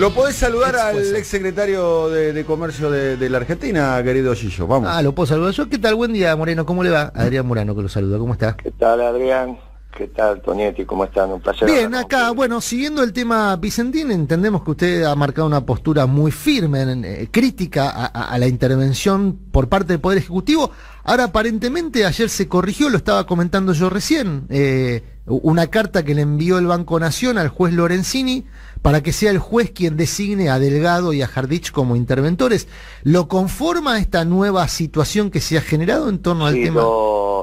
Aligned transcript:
Lo 0.00 0.14
podés 0.14 0.34
saludar 0.34 0.76
al 0.76 1.14
ex 1.14 1.26
secretario 1.26 2.08
de, 2.08 2.42
Comercio 2.46 2.90
de, 2.90 3.28
la 3.28 3.36
Argentina, 3.36 4.02
querido 4.02 4.34
Gillo. 4.34 4.66
Vamos. 4.66 4.88
Ah, 4.90 5.02
lo 5.02 5.14
puedo 5.14 5.26
saludar 5.26 5.52
yo. 5.52 5.68
¿Qué 5.68 5.76
tal? 5.76 5.94
Buen 5.94 6.14
día, 6.14 6.34
Moreno. 6.36 6.64
¿Cómo 6.64 6.82
le 6.82 6.88
va? 6.88 7.12
Adrián 7.14 7.46
Morano, 7.46 7.76
que 7.76 7.82
lo 7.82 7.88
saluda. 7.90 8.16
¿Cómo 8.16 8.32
está? 8.32 8.56
¿Qué 8.56 8.70
tal, 8.70 9.02
Adrián? 9.02 9.58
¿Qué 9.94 10.06
tal, 10.06 10.40
Tonietti? 10.40 10.86
¿Cómo 10.86 11.04
están? 11.04 11.30
Un 11.30 11.42
placer. 11.42 11.70
Bien, 11.70 11.94
acá, 11.94 12.30
bueno, 12.30 12.62
siguiendo 12.62 13.02
el 13.02 13.12
tema 13.12 13.54
Vicentín, 13.56 14.10
entendemos 14.10 14.64
que 14.64 14.70
usted 14.70 15.02
ha 15.02 15.14
marcado 15.14 15.46
una 15.46 15.66
postura 15.66 16.06
muy 16.06 16.30
firme, 16.30 16.82
eh, 16.82 17.28
crítica 17.30 17.90
a, 17.90 18.38
la 18.38 18.46
intervención 18.46 19.38
por 19.52 19.68
parte 19.68 19.92
del 19.92 20.00
Poder 20.00 20.16
Ejecutivo. 20.16 20.70
Ahora, 21.04 21.24
aparentemente, 21.24 22.06
ayer 22.06 22.30
se 22.30 22.48
corrigió, 22.48 22.88
lo 22.88 22.96
estaba 22.96 23.26
comentando 23.26 23.74
yo 23.74 23.90
recién, 23.90 24.46
eh, 24.48 25.02
una 25.26 25.66
carta 25.66 26.04
que 26.04 26.14
le 26.14 26.22
envió 26.22 26.56
el 26.56 26.66
Banco 26.66 26.98
Nación 26.98 27.36
al 27.36 27.48
juez 27.48 27.74
Lorenzini 27.74 28.46
para 28.82 29.02
que 29.02 29.12
sea 29.12 29.30
el 29.30 29.38
juez 29.38 29.70
quien 29.70 29.96
designe 29.96 30.48
a 30.48 30.58
Delgado 30.58 31.12
y 31.12 31.22
a 31.22 31.26
Jardich 31.26 31.70
como 31.70 31.96
interventores. 31.96 32.68
¿Lo 33.02 33.28
conforma 33.28 33.98
esta 33.98 34.24
nueva 34.24 34.66
situación 34.68 35.30
que 35.30 35.40
se 35.40 35.58
ha 35.58 35.60
generado 35.60 36.08
en 36.08 36.20
torno 36.20 36.46
al 36.46 36.54
tema? 36.54 36.82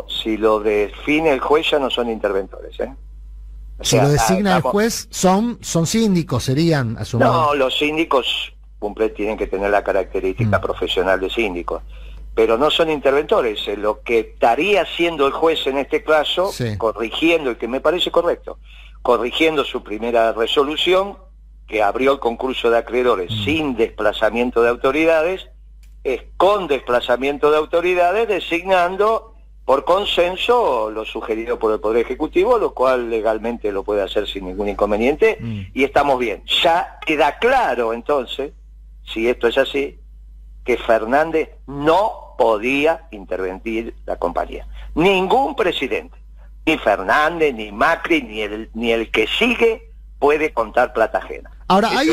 si 0.09 0.37
lo 0.37 0.59
define 0.59 1.31
el 1.31 1.39
juez 1.39 1.71
ya 1.71 1.79
no 1.79 1.89
son 1.89 2.09
interventores, 2.09 2.79
¿eh? 2.79 2.93
si 3.81 3.99
lo 3.99 4.09
designa 4.09 4.57
el 4.57 4.61
juez, 4.61 5.07
son, 5.11 5.59
son 5.61 5.85
síndicos, 5.85 6.43
serían 6.43 6.97
asumidos. 6.97 7.33
No, 7.33 7.55
los 7.55 7.77
síndicos 7.77 8.53
cumple, 8.79 9.09
tienen 9.09 9.37
que 9.37 9.47
tener 9.47 9.69
la 9.69 9.83
característica 9.83 10.57
mm. 10.57 10.61
profesional 10.61 11.19
de 11.19 11.29
síndicos, 11.29 11.83
pero 12.33 12.57
no 12.57 12.71
son 12.71 12.89
interventores. 12.89 13.67
Lo 13.77 14.01
que 14.01 14.19
estaría 14.19 14.81
haciendo 14.81 15.27
el 15.27 15.33
juez 15.33 15.65
en 15.67 15.77
este 15.77 16.03
caso, 16.03 16.51
corrigiendo, 16.77 17.51
el 17.51 17.57
que 17.57 17.67
me 17.67 17.81
parece 17.81 18.11
correcto, 18.11 18.57
corrigiendo 19.01 19.63
su 19.63 19.83
primera 19.83 20.33
resolución, 20.33 21.17
que 21.67 21.83
abrió 21.83 22.13
el 22.13 22.19
concurso 22.19 22.69
de 22.69 22.77
acreedores 22.77 23.31
mm. 23.31 23.43
sin 23.43 23.75
desplazamiento 23.75 24.63
de 24.63 24.69
autoridades, 24.69 25.49
es 26.03 26.23
con 26.37 26.67
desplazamiento 26.67 27.51
de 27.51 27.57
autoridades 27.57 28.27
designando 28.27 29.33
por 29.65 29.83
consenso 29.83 30.89
lo 30.89 31.03
sugerido 31.03 31.59
por 31.59 31.73
el 31.73 31.81
Poder 31.81 32.05
Ejecutivo, 32.05 32.57
lo 32.57 32.73
cual 32.73 33.09
legalmente 33.09 33.69
lo 33.73 33.83
puede 33.83 34.01
hacer 34.01 34.25
sin 34.25 34.45
ningún 34.45 34.69
inconveniente, 34.69 35.37
mm. 35.41 35.61
y 35.73 35.83
estamos 35.83 36.17
bien. 36.19 36.41
Ya 36.63 36.99
queda 37.05 37.37
claro 37.37 37.91
entonces, 37.91 38.53
si 39.03 39.27
esto 39.27 39.47
es 39.47 39.57
así, 39.57 39.99
que 40.63 40.77
Fernández 40.77 41.49
no 41.65 42.35
podía 42.37 43.07
intervenir 43.11 43.93
la 44.05 44.15
compañía. 44.15 44.65
Ningún 44.95 45.55
presidente, 45.55 46.17
ni 46.65 46.77
Fernández, 46.77 47.53
ni 47.53 47.71
Macri, 47.71 48.21
ni 48.21 48.41
el, 48.41 48.69
ni 48.73 48.91
el 48.93 49.11
que 49.11 49.27
sigue, 49.27 49.91
puede 50.19 50.53
contar 50.53 50.93
plata 50.93 51.17
ajena. 51.17 51.51
Ahora, 51.69 51.89
hay 51.89 52.09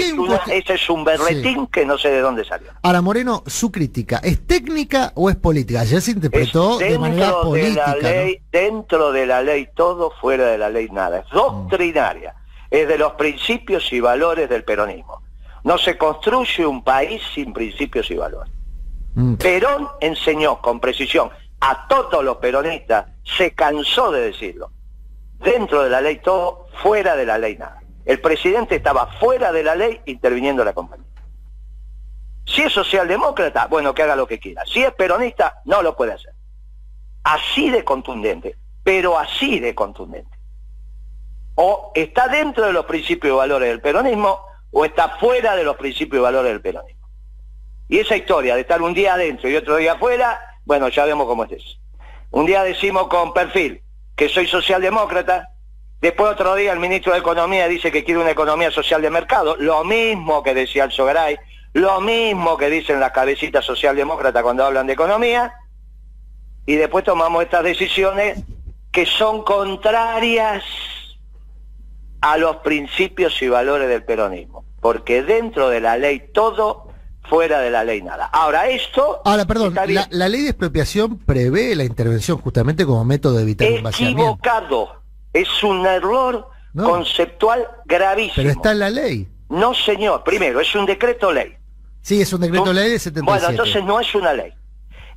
ese 0.51 0.75
es 0.75 0.91
un 0.91 1.05
berretín 1.05 1.69
que 1.69 1.87
no 1.87 1.97
sé 1.97 2.11
de 2.11 2.21
dónde 2.21 2.45
salió. 2.45 2.73
Ahora, 2.83 3.01
Moreno, 3.01 3.45
su 3.47 3.71
crítica, 3.71 4.21
¿es 4.25 4.45
técnica 4.47 5.13
o 5.15 5.31
es 5.31 5.37
política? 5.37 5.81
Ayer 5.81 6.01
se 6.01 6.11
interpretó 6.11 6.79
de 6.79 6.99
manera 6.99 7.41
política. 7.41 7.95
Dentro 8.51 9.13
de 9.13 9.27
la 9.27 9.43
ley 9.43 9.69
todo, 9.75 10.11
fuera 10.21 10.47
de 10.47 10.59
la 10.59 10.71
ley 10.71 10.89
nada. 10.91 11.21
Es 11.21 11.31
doctrinaria. 11.31 12.35
Es 12.69 12.89
de 12.89 12.99
los 12.99 13.13
principios 13.13 13.93
y 13.93 14.01
valores 14.01 14.49
del 14.49 14.65
peronismo. 14.65 15.23
No 15.63 15.79
se 15.79 15.97
construye 15.97 16.67
un 16.67 16.83
país 16.83 17.23
sin 17.35 17.53
principios 17.53 18.11
y 18.11 18.17
valores. 18.17 18.53
Mm. 19.15 19.35
Perón 19.35 19.89
enseñó 20.01 20.61
con 20.61 20.81
precisión 20.81 21.31
a 21.61 21.87
todos 21.87 22.25
los 22.25 22.39
peronistas, 22.39 23.07
se 23.23 23.53
cansó 23.53 24.11
de 24.11 24.33
decirlo. 24.33 24.71
Dentro 25.39 25.85
de 25.85 25.91
la 25.91 26.01
ley 26.01 26.21
todo, 26.23 26.67
fuera 26.83 27.15
de 27.15 27.25
la 27.25 27.39
ley 27.39 27.57
nada. 27.57 27.81
El 28.05 28.21
presidente 28.21 28.77
estaba 28.77 29.07
fuera 29.19 29.53
de 29.53 29.63
la 29.63 29.75
ley 29.75 30.01
interviniendo 30.07 30.65
la 30.65 30.73
compañía. 30.73 31.07
Si 32.47 32.63
es 32.63 32.73
socialdemócrata, 32.73 33.67
bueno, 33.67 33.95
que 33.95 34.03
haga 34.03 34.17
lo 34.17 34.27
que 34.27 34.39
quiera. 34.39 34.65
Si 34.67 34.83
es 34.83 34.93
peronista, 34.93 35.61
no 35.65 35.83
lo 35.83 35.97
puede 35.97 36.13
hacer. 36.13 36.35
Así 37.23 37.71
de 37.71 37.85
contundente, 37.85 38.57
pero 38.83 39.19
así 39.19 39.61
de 39.61 39.75
contundente. 39.75 40.39
O 41.55 41.93
está 41.95 42.29
dentro 42.29 42.67
de 42.67 42.73
los 42.73 42.85
principios 42.85 43.33
y 43.33 43.37
valores 43.37 43.69
del 43.69 43.81
peronismo 43.81 44.41
o 44.71 44.85
está 44.85 45.17
fuera 45.19 45.57
de 45.57 45.65
los 45.65 45.77
principios 45.77 46.21
y 46.21 46.23
valores 46.23 46.53
del 46.53 46.61
peronismo. 46.61 47.09
Y 47.89 47.99
esa 47.99 48.17
historia 48.17 48.55
de 48.55 48.63
estar 48.63 48.83
un 48.83 48.93
día 48.93 49.15
adentro 49.15 49.49
y 49.49 49.57
otro 49.57 49.77
día 49.77 49.93
afuera, 49.93 50.39
bueno, 50.65 50.89
ya 50.89 51.05
vemos 51.05 51.27
cómo 51.27 51.45
es 51.45 51.53
eso. 51.53 51.79
Un 52.31 52.47
día 52.47 52.63
decimos 52.63 53.09
con 53.09 53.33
perfil 53.33 53.83
que 54.17 54.29
soy 54.29 54.47
socialdemócrata, 54.47 55.51
Después 56.05 56.33
otro 56.33 56.55
día 56.55 56.71
el 56.71 56.81
ministro 56.81 57.15
de 57.15 57.21
Economía 57.21 57.67
dice 57.67 57.91
que 57.91 58.05
quiere 58.05 58.21
una 58.21 58.33
economía 58.33 58.71
social 58.71 59.01
de 59.01 59.09
mercado, 59.09 59.57
lo 59.57 59.85
mismo 59.85 60.43
que 60.43 60.53
decía 60.53 60.85
el 60.85 60.93
Sogaray, 60.93 61.39
lo 61.73 61.99
mismo 62.03 62.59
que 62.59 62.69
dicen 62.69 63.01
las 63.01 63.13
cabecitas 63.13 63.65
socialdemócratas 63.65 64.43
cuando 64.43 64.67
hablan 64.67 64.87
de 64.87 64.93
economía, 64.93 65.55
y 66.67 66.75
después 66.75 67.05
tomamos 67.05 67.43
estas 67.43 67.65
decisiones 67.65 68.39
que 68.93 69.07
son 69.07 69.45
contrarias 69.45 70.63
a 72.21 72.37
los 72.37 72.57
principios 72.57 73.41
y 73.41 73.49
valores 73.49 73.89
del 73.89 74.05
peronismo, 74.05 74.67
porque 74.83 75.23
dentro 75.23 75.71
de 75.71 75.81
la 75.81 75.97
ley 75.97 76.23
todo, 76.35 76.93
fuera 77.31 77.61
de 77.61 77.71
la 77.71 77.83
ley 77.83 78.03
nada. 78.03 78.27
Ahora 78.27 78.69
esto... 78.69 79.23
Ahora, 79.25 79.47
perdón, 79.47 79.75
la, 79.75 80.29
ley 80.29 80.43
de 80.43 80.51
expropiación 80.51 81.17
prevé 81.17 81.75
la 81.75 81.85
intervención 81.85 82.37
justamente 82.37 82.85
como 82.85 83.07
método 83.07 83.37
de 83.37 83.43
evitar 83.45 83.71
un 83.71 83.87
Equivocado 83.87 85.04
es 85.35 85.63
un 85.63 85.85
error 85.85 86.49
conceptual 86.75 87.69
gravísimo. 87.85 88.37
Pero 88.37 88.51
está 88.51 88.73
en 88.73 88.79
la 88.79 88.91
ley. 88.91 89.29
No, 89.51 89.75
señor. 89.75 90.25
Primero, 90.25 90.61
es 90.61 90.75
un 90.75 90.87
decreto 90.87 91.31
ley. 91.31 91.57
Sí, 92.01 92.21
es 92.21 92.33
un 92.33 92.41
decreto 92.41 92.73
ley 92.73 92.93
de 92.93 92.99
77. 92.99 93.25
Bueno, 93.25 93.51
entonces 93.51 93.85
no 93.85 94.01
es 94.01 94.15
una 94.15 94.33
ley. 94.33 94.53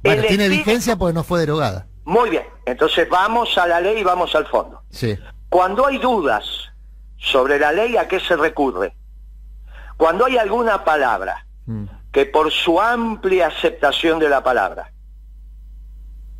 Bueno, 0.04 0.24
tiene 0.24 0.50
vigencia 0.50 0.96
porque 0.96 1.14
no 1.14 1.24
fue 1.24 1.40
derogada. 1.40 1.88
Muy 2.04 2.30
bien. 2.30 2.44
Entonces 2.66 3.08
vamos 3.10 3.58
a 3.58 3.68
la 3.68 3.80
ley 3.80 4.00
y 4.00 4.04
vamos 4.04 4.34
al 4.36 4.46
fondo. 4.48 4.82
Sí. 4.90 5.18
Cuando 5.50 5.86
hay 5.86 5.98
dudas 5.98 6.46
sobre 7.18 7.60
la 7.60 7.72
ley, 7.72 7.98
¿a 7.98 8.08
qué 8.08 8.20
se 8.20 8.36
recurre? 8.36 8.96
Cuando 9.98 10.26
hay 10.26 10.38
alguna 10.38 10.84
palabra 10.84 11.46
mm. 11.66 11.86
que 12.12 12.26
por 12.26 12.52
su 12.52 12.80
amplia 12.80 13.48
aceptación 13.48 14.20
de 14.20 14.30
la 14.30 14.44
palabra 14.44 14.92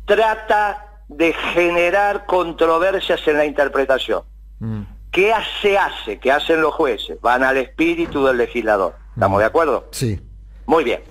trata 0.06 0.87
de 1.08 1.32
generar 1.54 2.26
controversias 2.26 3.26
en 3.26 3.36
la 3.38 3.44
interpretación. 3.46 4.22
Mm. 4.60 4.82
¿Qué 5.10 5.32
se 5.62 5.78
hace? 5.78 6.18
¿Qué 6.18 6.30
hacen 6.30 6.60
los 6.60 6.74
jueces? 6.74 7.20
Van 7.20 7.42
al 7.42 7.56
espíritu 7.56 8.24
del 8.26 8.36
legislador. 8.36 8.94
¿Estamos 9.14 9.38
mm. 9.38 9.40
de 9.40 9.44
acuerdo? 9.44 9.88
Sí. 9.90 10.20
Muy 10.66 10.84
bien. 10.84 11.02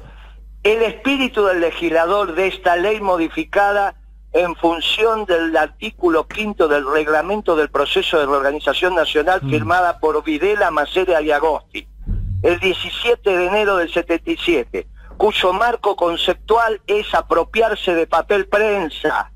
El 0.63 0.83
espíritu 0.83 1.45
del 1.45 1.61
legislador 1.61 2.35
de 2.35 2.47
esta 2.47 2.75
ley 2.75 3.01
modificada 3.01 3.95
en 4.33 4.55
función 4.55 5.25
del 5.25 5.55
artículo 5.55 6.27
quinto 6.27 6.67
del 6.67 6.85
reglamento 6.85 7.55
del 7.55 7.69
proceso 7.69 8.19
de 8.19 8.25
reorganización 8.25 8.93
nacional 8.95 9.39
mm. 9.41 9.49
firmada 9.49 9.99
por 9.99 10.23
Videla, 10.23 10.69
Macera 10.69 11.21
y 11.21 11.31
Agosti, 11.31 11.87
el 12.43 12.59
17 12.59 13.35
de 13.35 13.45
enero 13.47 13.77
del 13.77 13.91
77, 13.91 14.87
cuyo 15.17 15.53
marco 15.53 15.95
conceptual 15.95 16.81
es 16.85 17.13
apropiarse 17.15 17.95
de 17.95 18.05
papel 18.05 18.47
prensa, 18.47 19.31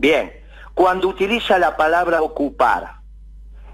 Bien, 0.00 0.32
cuando 0.72 1.08
utiliza 1.08 1.58
la 1.58 1.76
palabra 1.76 2.22
ocupar, 2.22 3.00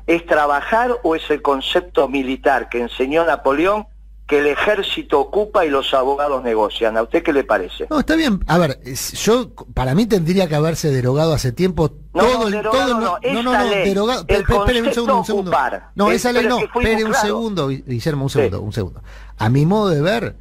¿es 0.09 0.26
trabajar 0.26 0.91
o 1.04 1.14
es 1.14 1.31
el 1.31 1.41
concepto 1.41 2.09
militar 2.09 2.69
que 2.69 2.81
enseñó 2.81 3.25
Napoleón 3.25 3.87
que 4.26 4.41
el 4.41 4.48
ejército 4.48 5.20
ocupa 5.20 5.65
y 5.65 5.70
los 5.70 5.94
abogados 5.94 6.42
negocian. 6.42 6.97
¿A 6.97 7.03
usted 7.04 7.22
qué 7.22 7.32
le 7.32 7.44
parece? 7.44 7.86
No, 7.88 8.00
está 8.00 8.16
bien. 8.16 8.41
A 8.48 8.59
ver, 8.59 8.81
yo 8.82 9.53
para 9.72 9.94
mí 9.94 10.06
tendría 10.06 10.48
que 10.48 10.56
haberse 10.56 10.91
derogado 10.91 11.32
hace 11.32 11.53
tiempo 11.53 11.92
no, 12.12 12.25
todo 12.25 12.50
no, 12.50 12.62
todo 12.62 12.88
no, 12.88 13.00
no, 13.00 13.19
no, 13.22 13.42
no, 13.44 13.53
no 13.53 13.65
derogado. 13.65 14.25
Espere 14.26 14.82
un 14.82 14.92
segundo, 14.92 15.19
un 15.19 15.25
segundo. 15.25 15.53
No, 15.94 16.10
esa 16.10 16.32
ley 16.32 16.44
no. 16.44 16.59
Espere 16.59 17.04
un 17.04 17.15
segundo, 17.15 17.69
Guillermo, 17.69 18.25
un 18.25 18.31
segundo, 18.31 18.60
un 18.62 18.72
segundo. 18.72 19.00
A 19.39 19.48
mi 19.48 19.65
modo 19.65 19.91
de 19.91 20.03
ver, 20.03 20.34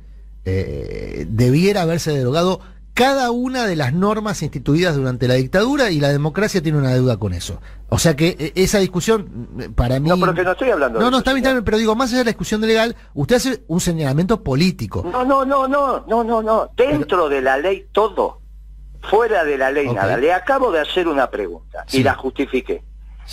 eh, 0.46 1.28
debiera 1.30 1.84
haberse 1.84 2.12
derogado 2.12 2.62
cada 2.96 3.30
una 3.30 3.68
de 3.68 3.76
las 3.76 3.94
normas 3.94 4.42
instituidas 4.42 4.96
durante 4.96 5.28
la 5.28 5.34
dictadura 5.34 5.92
y 5.92 6.00
la 6.00 6.08
democracia 6.14 6.64
tiene 6.64 6.78
una 6.78 6.94
deuda 6.94 7.18
con 7.18 7.34
eso. 7.34 7.62
O 7.90 8.00
sea 8.00 8.16
que 8.16 8.38
eh, 8.40 8.54
esa 8.56 8.80
discusión, 8.80 9.50
mm, 9.54 9.74
para 9.74 10.00
mí... 10.00 10.08
No, 10.08 10.18
pero 10.18 10.34
que 10.34 10.44
no 10.46 10.54
estoy 10.54 10.70
hablando 10.70 11.00
No, 11.02 11.12
no, 11.12 11.18
está 11.18 11.34
bien, 11.34 11.62
pero 11.66 11.78
digo, 11.78 11.94
más 11.94 12.10
allá 12.10 12.20
de 12.20 12.24
la 12.24 12.32
discusión 12.32 12.62
de 12.62 12.68
legal, 12.68 12.96
usted 13.14 13.36
hace 13.36 13.64
un 13.68 13.82
señalamiento 13.82 14.42
político. 14.42 15.04
No, 15.12 15.26
no, 15.26 15.44
no, 15.44 15.68
no, 15.68 16.06
no, 16.08 16.24
no, 16.24 16.42
no. 16.42 16.70
Dentro 16.78 17.28
de 17.28 17.42
la 17.42 17.58
ley 17.58 17.86
todo, 17.92 18.40
fuera 19.02 19.44
de 19.44 19.58
la 19.58 19.72
ley 19.72 19.90
nada. 19.90 20.16
Le 20.16 20.32
acabo 20.32 20.72
de 20.72 20.80
hacer 20.80 21.10
una 21.10 21.30
pregunta 21.30 21.86
y 21.92 22.02
la 22.02 22.16
justifiqué. 22.16 22.82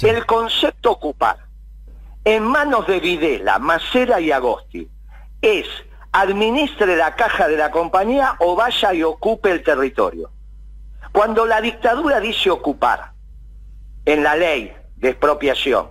El 0.02 0.26
concepto 0.26 0.90
ocupar, 0.90 1.36
en 2.24 2.42
manos 2.42 2.88
de 2.88 2.98
Videla, 2.98 3.60
Macera 3.60 4.20
y 4.20 4.32
Agosti, 4.32 4.88
es 5.40 5.66
administre 6.12 6.96
la 6.96 7.16
caja 7.16 7.48
de 7.48 7.56
la 7.56 7.70
compañía 7.70 8.36
o 8.38 8.54
vaya 8.54 8.94
y 8.94 9.02
ocupe 9.02 9.50
el 9.50 9.62
territorio. 9.62 10.30
Cuando 11.12 11.46
la 11.46 11.60
dictadura 11.60 12.20
dice 12.20 12.50
ocupar 12.50 13.12
en 14.04 14.22
la 14.22 14.36
ley 14.36 14.72
de 14.96 15.10
expropiación, 15.10 15.88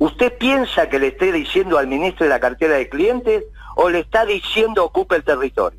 ¿Usted 0.00 0.38
piensa 0.38 0.88
que 0.88 0.98
le 0.98 1.08
esté 1.08 1.30
diciendo 1.30 1.76
al 1.76 1.86
ministro 1.86 2.24
de 2.24 2.30
la 2.30 2.40
cartera 2.40 2.76
de 2.76 2.88
clientes 2.88 3.44
o 3.76 3.90
le 3.90 3.98
está 3.98 4.24
diciendo 4.24 4.82
ocupe 4.82 5.16
el 5.16 5.24
territorio? 5.24 5.78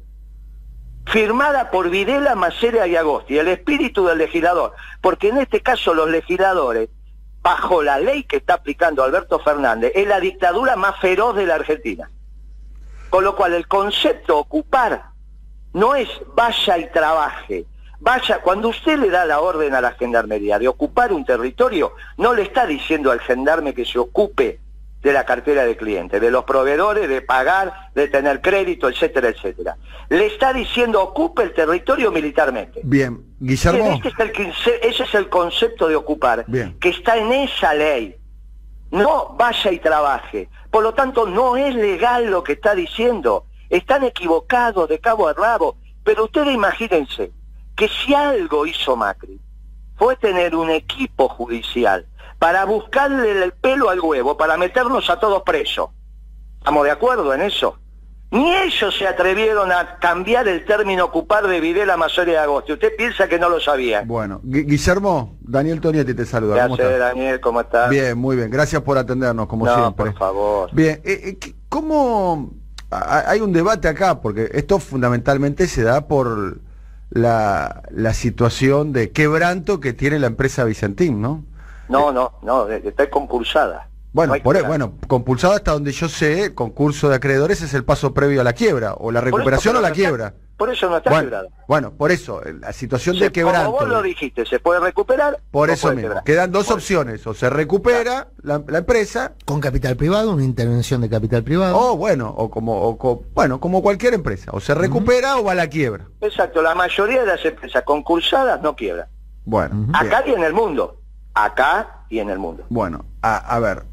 Firmada 1.08 1.72
por 1.72 1.90
Videla, 1.90 2.36
Macera 2.36 2.86
y 2.86 2.96
Agosti, 2.96 3.40
el 3.40 3.48
espíritu 3.48 4.06
del 4.06 4.20
legislador, 4.20 4.74
porque 5.02 5.30
en 5.30 5.40
este 5.40 5.62
caso 5.62 5.96
los 5.96 6.08
legisladores, 6.08 6.90
bajo 7.42 7.82
la 7.82 7.98
ley 7.98 8.24
que 8.26 8.38
está 8.38 8.54
aplicando 8.54 9.04
Alberto 9.04 9.40
Fernández, 9.40 9.92
es 9.96 10.08
la 10.08 10.20
dictadura 10.20 10.76
más 10.76 11.00
feroz 11.00 11.36
de 11.36 11.48
la 11.48 11.56
Argentina. 11.56 12.08
Con 13.12 13.24
lo 13.24 13.36
cual 13.36 13.54
el 13.54 13.68
concepto 13.68 14.40
ocupar 14.40 15.12
no 15.74 15.94
es 15.94 16.10
vaya 16.36 16.80
y 16.80 16.90
trabaje, 16.90 17.68
Vaya, 18.02 18.42
cuando 18.42 18.70
usted 18.70 18.98
le 18.98 19.12
da 19.12 19.26
la 19.26 19.42
orden 19.42 19.76
a 19.76 19.80
la 19.80 19.92
gendarmería 19.92 20.58
de 20.58 20.68
ocupar 20.68 21.14
un 21.14 21.24
territorio, 21.24 21.94
no 22.18 22.34
le 22.34 22.42
está 22.42 22.66
diciendo 22.66 23.12
al 23.12 23.20
gendarme 23.20 23.76
que 23.76 23.86
se 23.86 24.00
ocupe 24.00 24.60
de 25.04 25.14
la 25.14 25.24
cartera 25.24 25.66
de 25.66 25.78
clientes, 25.78 26.20
de 26.20 26.32
los 26.32 26.44
proveedores, 26.44 27.08
de 27.08 27.22
pagar, 27.22 27.92
de 27.94 28.08
tener 28.08 28.42
crédito, 28.42 28.90
etcétera, 28.90 29.30
etcétera. 29.30 29.78
Le 30.10 30.26
está 30.26 30.52
diciendo 30.52 31.02
ocupe 31.02 31.44
el 31.44 31.54
territorio 31.54 32.12
militarmente. 32.12 32.82
Bien, 32.84 33.24
Guillermo. 33.40 33.94
Este 33.94 34.10
es 34.10 34.20
el, 34.20 34.54
ese 34.82 35.04
es 35.04 35.14
el 35.14 35.30
concepto 35.30 35.88
de 35.88 35.96
ocupar, 35.96 36.46
que 36.80 36.90
está 36.90 37.18
en 37.18 37.32
esa 37.32 37.76
ley. 37.76 38.16
No 38.90 39.36
vaya 39.38 39.72
y 39.72 39.80
trabaje. 39.80 40.50
Por 40.72 40.84
lo 40.84 40.94
tanto, 40.94 41.28
no 41.28 41.58
es 41.58 41.76
legal 41.76 42.32
lo 42.32 42.44
que 42.44 42.54
está 42.54 42.74
diciendo. 42.74 43.46
Están 43.70 44.04
equivocados 44.04 44.88
de 44.90 45.00
cabo 45.00 45.28
a 45.28 45.34
rabo. 45.34 45.78
Pero 46.04 46.26
ustedes 46.26 46.54
imagínense, 46.54 47.32
que 47.76 47.88
si 47.88 48.14
algo 48.14 48.66
hizo 48.66 48.96
Macri 48.96 49.40
fue 49.98 50.16
tener 50.16 50.56
un 50.56 50.70
equipo 50.70 51.30
judicial 51.30 52.08
para 52.40 52.66
buscarle 52.66 53.44
el 53.44 53.52
pelo 53.54 53.90
al 53.90 54.00
huevo, 54.00 54.36
para 54.36 54.58
meternos 54.58 55.10
a 55.10 55.20
todos 55.20 55.44
presos. 55.44 55.90
¿Estamos 56.58 56.86
de 56.86 56.92
acuerdo 56.92 57.34
en 57.34 57.42
eso? 57.42 57.78
Ni 58.32 58.56
ellos 58.56 58.96
se 58.98 59.06
atrevieron 59.06 59.74
a 59.74 59.98
cambiar 60.00 60.48
el 60.48 60.64
término 60.64 61.04
ocupar 61.04 61.48
de 61.48 61.60
Videla 61.60 61.98
Masoria 61.98 62.36
de 62.36 62.40
Agosto. 62.40 62.74
¿Usted 62.74 62.96
piensa 62.98 63.28
que 63.28 63.38
no 63.38 63.50
lo 63.50 63.60
sabía? 63.60 64.04
Bueno, 64.06 64.40
Guillermo, 64.42 65.36
Daniel 65.42 65.82
Tonietti 65.82 66.14
te 66.14 66.26
saluda. 66.26 66.56
Gracias, 66.68 66.98
Daniel, 66.98 67.42
¿cómo 67.42 67.60
estás? 67.60 67.90
Bien, 67.90 68.18
muy 68.18 68.38
bien. 68.38 68.50
Gracias 68.50 68.82
por 68.84 68.98
atendernos, 68.98 69.48
como 69.48 69.66
siempre. 69.66 70.06
por 70.12 70.18
favor. 70.18 70.70
Bien, 70.74 71.02
eh, 71.04 71.38
eh, 71.44 71.56
¿cómo...? 71.68 72.52
Hay 72.90 73.40
un 73.40 73.54
debate 73.54 73.88
acá, 73.88 74.20
porque 74.22 74.50
esto 74.52 74.80
fundamentalmente 74.80 75.68
se 75.68 75.84
da 75.84 76.08
por 76.08 76.60
la, 77.10 77.84
la 77.90 78.14
situación 78.14 78.92
de 78.92 79.12
quebranto 79.12 79.80
que 79.80 79.94
tiene 79.94 80.20
la 80.20 80.28
empresa 80.28 80.66
Vicentín, 80.66 81.22
¿no? 81.22 81.46
No, 81.88 82.12
no, 82.12 82.34
no, 82.42 82.68
está 82.70 83.10
concursada. 83.10 83.88
Bueno, 84.14 84.34
por, 84.44 84.58
e, 84.58 84.62
bueno, 84.62 84.94
compulsada 85.08 85.56
hasta 85.56 85.72
donde 85.72 85.94
yo 85.94 86.10
sé, 86.10 86.54
concurso 86.54 87.08
de 87.08 87.16
acreedores 87.16 87.62
es 87.62 87.74
el 87.74 87.86
paso 87.86 88.14
previo 88.14 88.42
a 88.42 88.44
la 88.44 88.54
quiebra, 88.54 88.94
o 88.96 89.10
la 89.12 89.22
recuperación 89.22 89.78
o 89.78 89.82
la 89.82 89.92
quiebra. 89.92 90.34
por 90.58 90.70
eso 90.70 90.90
no 90.90 90.98
está 90.98 91.10
bueno, 91.10 91.38
Bueno, 91.66 91.92
por 91.94 92.12
eso, 92.12 92.42
la 92.60 92.74
situación 92.74 93.18
de 93.18 93.32
quebranto. 93.32 93.72
Como 93.72 93.80
vos 93.80 93.88
lo 93.88 94.02
dijiste, 94.02 94.46
se 94.46 94.60
puede 94.60 94.82
recuperar. 94.82 95.40
Por 95.50 95.70
eso 95.70 95.94
mismo, 95.94 96.22
quedan 96.26 96.52
dos 96.52 96.70
opciones, 96.72 97.26
o 97.26 97.34
se 97.34 97.50
recupera 97.50 98.28
la, 98.44 98.56
empresa. 98.56 99.34
Con 99.46 99.62
capital 99.62 99.96
privado, 99.96 100.32
una 100.32 100.44
intervención 100.44 101.00
de 101.00 101.10
capital 101.10 101.44
privado. 101.44 101.78
O 101.78 101.96
bueno, 101.96 102.34
o 102.36 102.50
como, 102.50 102.98
bueno, 103.34 103.62
como 103.62 103.82
cualquier 103.82 104.14
empresa, 104.14 104.52
o 104.54 104.60
se 104.60 104.76
recupera 104.76 105.38
o 105.38 105.46
va 105.46 105.54
a 105.54 105.56
la 105.56 105.68
quiebra. 105.68 106.08
Exacto, 106.20 106.62
la 106.62 106.76
mayoría 106.76 107.22
de 107.22 107.28
las 107.28 107.46
empresas 107.46 107.84
concursadas 107.84 108.62
no 108.62 108.76
quiebran. 108.76 109.08
Bueno. 109.46 109.88
Acá 109.94 110.24
y 110.28 110.32
en 110.32 110.44
el 110.44 110.52
mundo. 110.52 110.98
Acá 111.34 112.04
y 112.10 112.20
en 112.20 112.30
el 112.30 112.40
mundo. 112.40 112.66
Bueno, 112.70 113.06
a 113.22 113.58
ver, 113.60 113.86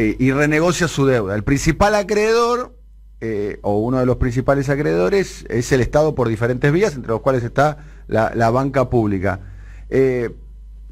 eh, 0.00 0.14
y 0.16 0.30
renegocia 0.30 0.86
su 0.86 1.06
deuda. 1.06 1.34
El 1.34 1.42
principal 1.42 1.96
acreedor, 1.96 2.72
eh, 3.20 3.58
o 3.62 3.80
uno 3.80 3.98
de 3.98 4.06
los 4.06 4.18
principales 4.18 4.68
acreedores, 4.68 5.44
es 5.48 5.72
el 5.72 5.80
Estado 5.80 6.14
por 6.14 6.28
diferentes 6.28 6.72
vías, 6.72 6.94
entre 6.94 7.10
los 7.10 7.20
cuales 7.20 7.42
está 7.42 7.78
la, 8.06 8.50
banca 8.50 8.90
pública. 8.90 9.40
Eh, 9.90 10.30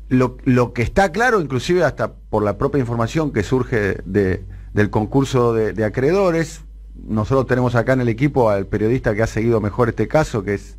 lo, 0.08 0.73
que 0.73 0.82
está 0.82 1.12
claro, 1.12 1.41
inclusive 1.41 1.85
hasta 1.85 2.14
por 2.14 2.43
la 2.43 2.58
propia 2.58 2.81
información 2.81 3.32
que 3.32 3.44
surge 3.44 3.99
del 4.05 4.91
concurso 4.91 5.55
de, 5.55 5.85
acreedores, 5.85 6.62
nosotros 6.97 7.47
tenemos 7.47 7.76
acá 7.76 7.93
en 7.93 8.00
el 8.00 8.08
equipo 8.08 8.50
al 8.50 8.67
periodista 8.67 9.14
que 9.14 9.23
ha 9.23 9.29
seguido 9.29 9.61
mejor 9.61 9.88
este 9.88 10.08
caso, 10.08 10.43
que 10.43 10.55
es 10.55 10.79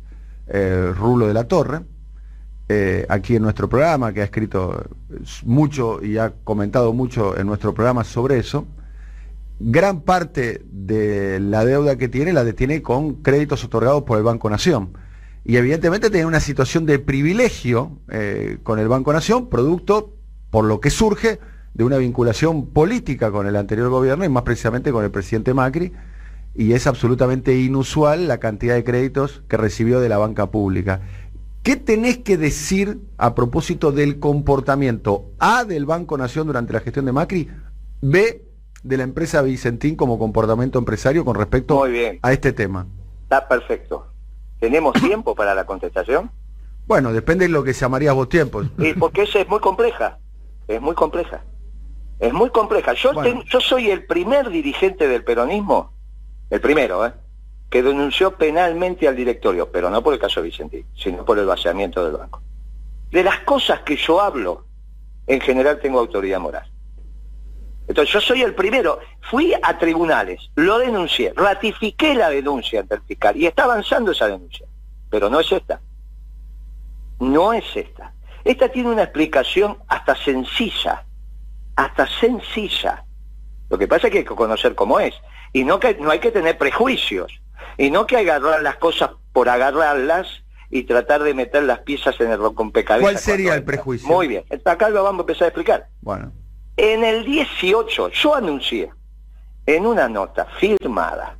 Rulo 0.98 1.26
de 1.26 1.32
la 1.32 1.44
Torre, 1.44 1.80
eh, 2.68 3.06
aquí 3.08 3.36
en 3.36 3.42
nuestro 3.42 3.68
programa, 3.68 4.12
que 4.12 4.20
ha 4.20 4.24
escrito 4.24 4.84
mucho 5.44 6.04
y 6.04 6.18
ha 6.18 6.34
comentado 6.44 6.92
mucho 6.92 7.38
en 7.38 7.46
nuestro 7.46 7.72
programa 7.72 8.04
sobre 8.04 8.38
eso, 8.38 8.66
gran 9.60 10.02
parte 10.02 10.62
de 10.70 11.40
la 11.40 11.64
deuda 11.64 11.96
que 11.96 12.08
tiene 12.08 12.32
la 12.32 12.44
detiene 12.44 12.82
con 12.82 13.22
créditos 13.22 13.64
otorgados 13.64 14.02
por 14.04 14.18
el 14.18 14.24
Banco 14.24 14.50
Nación. 14.50 14.90
Y 15.44 15.56
evidentemente 15.56 16.10
tiene 16.10 16.26
una 16.26 16.40
situación 16.40 16.84
de 16.84 16.98
privilegio 16.98 17.98
eh, 18.10 18.58
con 18.62 18.78
el 18.78 18.88
Banco 18.88 19.12
Nación, 19.12 19.48
producto 19.48 20.12
por 20.50 20.64
lo 20.64 20.80
que 20.80 20.90
surge 20.90 21.40
de 21.72 21.84
una 21.84 21.96
vinculación 21.96 22.66
política 22.66 23.30
con 23.30 23.46
el 23.46 23.56
anterior 23.56 23.88
gobierno 23.88 24.24
y 24.24 24.28
más 24.28 24.42
precisamente 24.42 24.92
con 24.92 25.04
el 25.04 25.10
presidente 25.10 25.54
Macri, 25.54 25.92
y 26.54 26.72
es 26.72 26.86
absolutamente 26.86 27.56
inusual 27.58 28.26
la 28.26 28.38
cantidad 28.38 28.74
de 28.74 28.84
créditos 28.84 29.42
que 29.48 29.56
recibió 29.56 30.00
de 30.00 30.08
la 30.08 30.18
banca 30.18 30.50
pública. 30.50 31.00
¿Qué 31.68 31.76
tenés 31.76 32.16
que 32.16 32.38
decir 32.38 32.98
a 33.18 33.34
propósito 33.34 33.92
del 33.92 34.18
comportamiento 34.18 35.32
A 35.38 35.64
del 35.64 35.84
Banco 35.84 36.16
Nación 36.16 36.46
durante 36.46 36.72
la 36.72 36.80
gestión 36.80 37.04
de 37.04 37.12
Macri, 37.12 37.46
B 38.00 38.42
de 38.82 38.96
la 38.96 39.02
empresa 39.02 39.42
Vicentín 39.42 39.94
como 39.94 40.18
comportamiento 40.18 40.78
empresario 40.78 41.26
con 41.26 41.34
respecto 41.34 41.84
a 42.22 42.32
este 42.32 42.54
tema? 42.54 42.86
Está 43.24 43.46
perfecto. 43.46 44.06
¿Tenemos 44.58 44.94
tiempo 44.94 45.34
para 45.34 45.54
la 45.54 45.66
contestación? 45.66 46.30
Bueno, 46.86 47.12
depende 47.12 47.44
de 47.44 47.50
lo 47.50 47.62
que 47.62 47.74
llamarías 47.74 48.14
vos 48.14 48.30
tiempo. 48.30 48.62
porque 48.98 49.24
esa 49.24 49.40
es 49.40 49.48
muy 49.50 49.60
compleja, 49.60 50.20
es 50.68 50.80
muy 50.80 50.94
compleja. 50.94 51.44
Es 52.18 52.32
muy 52.32 52.48
compleja. 52.48 52.94
Yo, 52.94 53.12
yo 53.44 53.60
soy 53.60 53.90
el 53.90 54.06
primer 54.06 54.48
dirigente 54.48 55.06
del 55.06 55.22
peronismo, 55.22 55.92
el 56.48 56.62
primero, 56.62 57.04
¿eh? 57.06 57.12
Que 57.70 57.82
denunció 57.82 58.36
penalmente 58.36 59.06
al 59.06 59.16
directorio, 59.16 59.70
pero 59.70 59.90
no 59.90 60.02
por 60.02 60.14
el 60.14 60.20
caso 60.20 60.40
de 60.40 60.48
Vicentín, 60.48 60.86
sino 60.96 61.24
por 61.24 61.38
el 61.38 61.46
vaciamiento 61.46 62.04
del 62.04 62.16
banco. 62.16 62.42
De 63.10 63.22
las 63.22 63.40
cosas 63.40 63.80
que 63.80 63.96
yo 63.96 64.20
hablo, 64.20 64.64
en 65.26 65.40
general 65.40 65.78
tengo 65.80 65.98
autoridad 65.98 66.40
moral. 66.40 66.70
Entonces 67.86 68.12
yo 68.12 68.20
soy 68.20 68.42
el 68.42 68.54
primero, 68.54 69.00
fui 69.30 69.54
a 69.62 69.78
tribunales, 69.78 70.50
lo 70.54 70.78
denuncié, 70.78 71.32
ratifiqué 71.34 72.14
la 72.14 72.28
denuncia 72.28 72.80
ante 72.80 72.96
el 72.96 73.02
fiscal 73.02 73.36
y 73.36 73.46
está 73.46 73.64
avanzando 73.64 74.12
esa 74.12 74.28
denuncia, 74.28 74.66
pero 75.08 75.30
no 75.30 75.40
es 75.40 75.50
esta. 75.50 75.80
No 77.18 77.52
es 77.52 77.64
esta. 77.74 78.12
Esta 78.44 78.68
tiene 78.68 78.90
una 78.90 79.02
explicación 79.02 79.78
hasta 79.88 80.14
sencilla, 80.16 81.04
hasta 81.76 82.06
sencilla. 82.06 83.04
Lo 83.70 83.78
que 83.78 83.88
pasa 83.88 84.06
es 84.06 84.12
que 84.12 84.18
hay 84.18 84.24
que 84.24 84.34
conocer 84.34 84.74
cómo 84.74 85.00
es. 85.00 85.14
Y 85.52 85.64
no, 85.64 85.80
no 86.00 86.10
hay 86.10 86.18
que 86.18 86.30
tener 86.30 86.56
prejuicios. 86.56 87.40
Y 87.78 87.90
no 87.90 88.06
que 88.06 88.18
agarrar 88.18 88.60
las 88.62 88.76
cosas 88.76 89.12
por 89.32 89.48
agarrarlas 89.48 90.26
y 90.70 90.82
tratar 90.82 91.22
de 91.22 91.32
meter 91.32 91.62
las 91.62 91.78
piezas 91.80 92.20
en 92.20 92.30
el 92.30 92.38
rompecabezas. 92.38 93.10
¿Cuál 93.10 93.18
sería 93.18 93.54
el 93.54 93.64
prejuicio? 93.64 94.08
Muy 94.08 94.28
bien, 94.28 94.44
acá 94.64 94.90
lo 94.90 95.02
vamos 95.02 95.20
a 95.20 95.22
empezar 95.22 95.44
a 95.44 95.48
explicar. 95.48 95.88
Bueno. 96.02 96.32
En 96.76 97.04
el 97.04 97.24
18 97.24 98.10
yo 98.10 98.34
anuncié 98.34 98.92
en 99.66 99.86
una 99.86 100.08
nota 100.08 100.46
firmada 100.58 101.38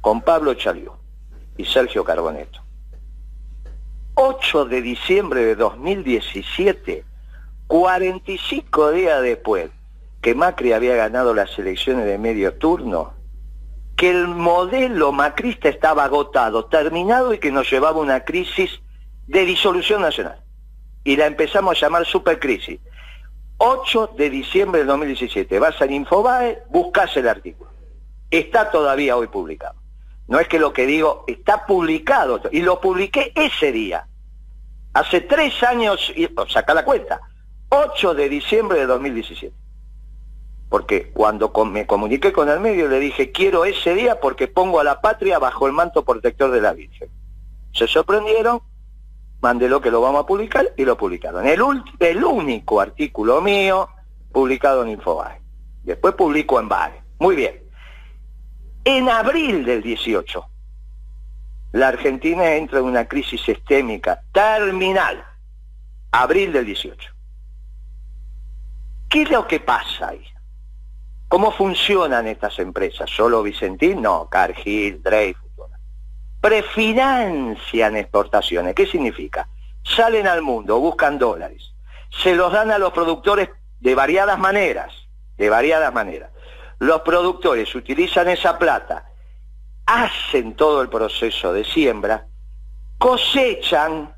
con 0.00 0.22
Pablo 0.22 0.54
Chaliú 0.54 0.92
y 1.56 1.64
Sergio 1.64 2.04
Carboneto, 2.04 2.60
8 4.14 4.64
de 4.64 4.82
diciembre 4.82 5.44
de 5.44 5.54
2017, 5.54 7.04
45 7.66 8.90
días 8.92 9.22
después 9.22 9.70
que 10.20 10.34
Macri 10.34 10.72
había 10.72 10.96
ganado 10.96 11.34
las 11.34 11.58
elecciones 11.58 12.04
de 12.06 12.18
medio 12.18 12.54
turno, 12.54 13.14
que 14.00 14.08
el 14.08 14.28
modelo 14.28 15.12
macrista 15.12 15.68
estaba 15.68 16.04
agotado, 16.04 16.64
terminado 16.64 17.34
y 17.34 17.38
que 17.38 17.52
nos 17.52 17.70
llevaba 17.70 17.98
a 17.98 18.02
una 18.02 18.24
crisis 18.24 18.80
de 19.26 19.44
disolución 19.44 20.00
nacional. 20.00 20.42
Y 21.04 21.16
la 21.16 21.26
empezamos 21.26 21.76
a 21.76 21.80
llamar 21.82 22.06
supercrisis. 22.06 22.80
8 23.58 24.14
de 24.16 24.30
diciembre 24.30 24.78
del 24.78 24.86
2017. 24.86 25.58
Vas 25.58 25.82
al 25.82 25.90
Infobae, 25.90 26.62
buscas 26.70 27.14
el 27.18 27.28
artículo. 27.28 27.70
Está 28.30 28.70
todavía 28.70 29.18
hoy 29.18 29.26
publicado. 29.26 29.74
No 30.28 30.40
es 30.40 30.48
que 30.48 30.58
lo 30.58 30.72
que 30.72 30.86
digo, 30.86 31.24
está 31.26 31.66
publicado. 31.66 32.40
Y 32.52 32.62
lo 32.62 32.80
publiqué 32.80 33.34
ese 33.34 33.70
día. 33.70 34.06
Hace 34.94 35.20
tres 35.20 35.62
años, 35.62 36.10
y, 36.16 36.26
saca 36.48 36.72
la 36.72 36.86
cuenta. 36.86 37.20
8 37.68 38.14
de 38.14 38.30
diciembre 38.30 38.78
de 38.78 38.86
2017 38.86 39.54
porque 40.70 41.10
cuando 41.10 41.52
me 41.66 41.84
comuniqué 41.84 42.32
con 42.32 42.48
el 42.48 42.60
medio 42.60 42.88
le 42.88 43.00
dije, 43.00 43.32
quiero 43.32 43.64
ese 43.64 43.92
día 43.92 44.20
porque 44.20 44.46
pongo 44.46 44.78
a 44.78 44.84
la 44.84 45.00
patria 45.00 45.40
bajo 45.40 45.66
el 45.66 45.72
manto 45.72 46.04
protector 46.04 46.52
de 46.52 46.60
la 46.60 46.72
Virgen. 46.72 47.10
Se 47.74 47.88
sorprendieron, 47.88 48.62
mandé 49.42 49.68
lo 49.68 49.80
que 49.80 49.90
lo 49.90 50.00
vamos 50.00 50.22
a 50.22 50.26
publicar 50.26 50.72
y 50.76 50.84
lo 50.84 50.96
publicaron. 50.96 51.44
El, 51.44 51.60
el 51.98 52.24
único 52.24 52.80
artículo 52.80 53.40
mío 53.42 53.88
publicado 54.32 54.84
en 54.84 54.90
Infobae. 54.90 55.40
Después 55.82 56.14
publicó 56.14 56.60
en 56.60 56.68
Vale. 56.68 57.02
Muy 57.18 57.34
bien. 57.34 57.64
En 58.84 59.08
abril 59.08 59.64
del 59.64 59.82
18, 59.82 60.46
la 61.72 61.88
Argentina 61.88 62.54
entra 62.54 62.78
en 62.78 62.84
una 62.84 63.08
crisis 63.08 63.40
sistémica 63.42 64.22
terminal. 64.32 65.24
Abril 66.12 66.52
del 66.52 66.64
18. 66.66 67.12
¿Qué 69.08 69.22
es 69.22 69.30
lo 69.30 69.48
que 69.48 69.58
pasa 69.58 70.10
ahí? 70.10 70.24
¿Cómo 71.30 71.52
funcionan 71.52 72.26
estas 72.26 72.58
empresas? 72.58 73.08
¿Solo 73.08 73.44
Vicentín? 73.44 74.02
No, 74.02 74.28
Cargill, 74.28 75.00
Dreyfus. 75.00 75.70
Prefinancian 76.40 77.96
exportaciones. 77.96 78.74
¿Qué 78.74 78.84
significa? 78.84 79.48
Salen 79.84 80.26
al 80.26 80.42
mundo, 80.42 80.80
buscan 80.80 81.20
dólares. 81.20 81.72
Se 82.10 82.34
los 82.34 82.52
dan 82.52 82.72
a 82.72 82.78
los 82.78 82.92
productores 82.92 83.48
de 83.78 83.94
variadas 83.94 84.40
maneras. 84.40 84.92
De 85.36 85.48
variadas 85.48 85.94
maneras. 85.94 86.30
Los 86.80 87.02
productores 87.02 87.72
utilizan 87.76 88.28
esa 88.28 88.58
plata, 88.58 89.12
hacen 89.86 90.56
todo 90.56 90.82
el 90.82 90.88
proceso 90.88 91.52
de 91.52 91.62
siembra, 91.62 92.26
cosechan 92.98 94.16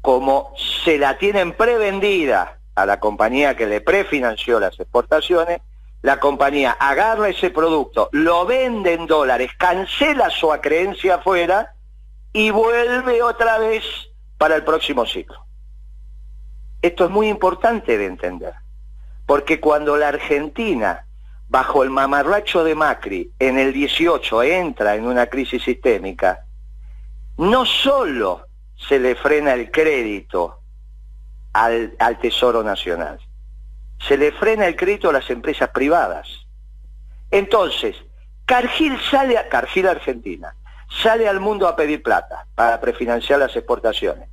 como 0.00 0.54
se 0.84 0.96
la 0.96 1.18
tienen 1.18 1.54
prevendida 1.54 2.60
a 2.76 2.86
la 2.86 3.00
compañía 3.00 3.56
que 3.56 3.66
le 3.66 3.80
prefinanció 3.80 4.60
las 4.60 4.78
exportaciones, 4.78 5.60
la 6.02 6.18
compañía 6.18 6.72
agarra 6.72 7.28
ese 7.28 7.50
producto, 7.50 8.08
lo 8.12 8.46
vende 8.46 8.94
en 8.94 9.06
dólares, 9.06 9.50
cancela 9.58 10.30
su 10.30 10.52
acreencia 10.52 11.16
afuera 11.16 11.74
y 12.32 12.50
vuelve 12.50 13.22
otra 13.22 13.58
vez 13.58 13.84
para 14.38 14.56
el 14.56 14.64
próximo 14.64 15.04
ciclo. 15.04 15.44
Esto 16.80 17.04
es 17.04 17.10
muy 17.10 17.28
importante 17.28 17.98
de 17.98 18.06
entender, 18.06 18.54
porque 19.26 19.60
cuando 19.60 19.96
la 19.98 20.08
Argentina, 20.08 21.04
bajo 21.48 21.82
el 21.82 21.90
mamarracho 21.90 22.64
de 22.64 22.74
Macri, 22.74 23.32
en 23.38 23.58
el 23.58 23.74
18 23.74 24.42
entra 24.44 24.94
en 24.94 25.04
una 25.04 25.26
crisis 25.26 25.62
sistémica, 25.62 26.46
no 27.36 27.66
solo 27.66 28.46
se 28.88 28.98
le 28.98 29.14
frena 29.14 29.52
el 29.52 29.70
crédito 29.70 30.60
al, 31.52 31.94
al 31.98 32.18
Tesoro 32.18 32.62
Nacional, 32.62 33.18
se 34.06 34.16
le 34.16 34.32
frena 34.32 34.66
el 34.66 34.76
crédito 34.76 35.10
a 35.10 35.12
las 35.12 35.28
empresas 35.30 35.68
privadas. 35.70 36.28
Entonces, 37.30 37.96
Cargill 38.46 38.98
sale 39.10 39.38
a 39.38 39.48
Cargill 39.48 39.86
Argentina, 39.86 40.54
sale 40.88 41.28
al 41.28 41.40
mundo 41.40 41.68
a 41.68 41.76
pedir 41.76 42.02
plata 42.02 42.46
para 42.54 42.80
prefinanciar 42.80 43.38
las 43.38 43.54
exportaciones. 43.54 44.28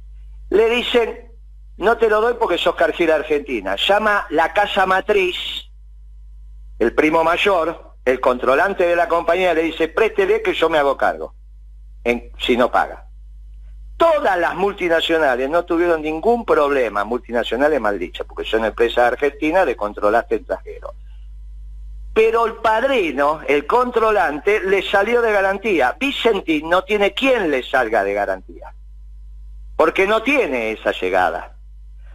Le 0.50 0.70
dicen, 0.70 1.32
no 1.78 1.98
te 1.98 2.10
lo 2.10 2.22
doy 2.22 2.36
porque 2.40 2.58
sos 2.58 2.76
Cargill 2.76 3.12
Argentina. 3.12 3.76
Llama 3.76 4.26
la 4.30 4.54
casa 4.54 4.86
matriz, 4.86 5.38
el 6.80 6.94
primo 6.94 7.24
mayor, 7.24 7.96
el 8.06 8.20
controlante 8.20 8.88
de 8.88 8.96
la 8.96 9.08
compañía, 9.08 9.54
le 9.54 9.64
dice, 9.64 9.90
préstele 9.90 10.42
que 10.42 10.54
yo 10.54 10.70
me 10.70 10.78
hago 10.78 10.98
cargo, 10.98 11.36
si 12.40 12.56
no 12.56 12.72
paga. 12.72 13.07
Todas 13.98 14.38
las 14.38 14.54
multinacionales 14.54 15.50
no 15.50 15.66
tuvieron 15.66 16.04
ningún 16.04 16.46
problema, 16.46 17.04
multinacionales 17.04 17.82
mal 17.82 17.98
dichas, 17.98 18.28
porque 18.28 18.48
son 18.48 18.64
empresas 18.64 19.00
argentinas 19.00 19.66
de 19.66 19.76
controlaste 19.76 20.36
extranjero. 20.36 20.94
Pero 22.14 22.46
el 22.46 22.54
padrino, 22.58 23.42
el 23.48 23.66
controlante, 23.66 24.60
le 24.60 24.84
salió 24.84 25.22
de 25.24 25.32
garantía. 25.32 25.96
Vicentín 26.00 26.70
no 26.70 26.84
tiene 26.84 27.14
quien 27.14 27.50
le 27.50 27.64
salga 27.64 28.04
de 28.04 28.14
garantía, 28.14 28.72
porque 29.76 30.06
no 30.06 30.22
tiene 30.22 30.72
esa 30.72 30.92
llegada. 30.92 31.56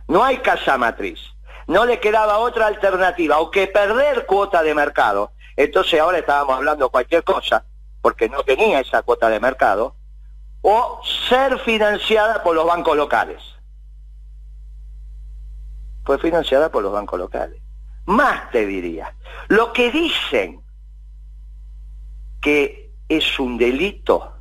No 0.07 0.25
hay 0.25 0.39
casa 0.39 0.79
matriz. 0.79 1.19
No 1.67 1.85
le 1.85 1.99
quedaba 1.99 2.39
otra 2.39 2.69
alternativa, 2.69 3.41
o 3.41 3.51
que 3.51 3.67
perder 3.67 4.27
cuota 4.27 4.63
de 4.63 4.75
mercado. 4.75 5.33
Entonces 5.57 6.01
ahora 6.01 6.19
estábamos 6.19 6.57
hablando 6.57 6.91
cualquier 6.91 7.25
cosa, 7.25 7.65
porque 8.01 8.29
no 8.29 8.45
tenía 8.45 8.81
esa 8.81 9.03
cuota 9.03 9.29
de 9.29 9.41
mercado 9.41 9.97
o 10.63 11.01
ser 11.29 11.59
financiada 11.61 12.43
por 12.43 12.55
los 12.55 12.67
bancos 12.67 12.97
locales. 12.97 13.43
Fue 16.05 16.19
financiada 16.19 16.71
por 16.71 16.83
los 16.83 16.93
bancos 16.93 17.19
locales. 17.19 17.61
Más 18.07 18.51
te 18.51 18.67
diría, 18.67 19.15
lo 19.49 19.73
que 19.73 19.91
dicen 19.91 20.63
que 22.41 22.93
es 23.09 23.39
un 23.39 23.59
delito, 23.59 24.33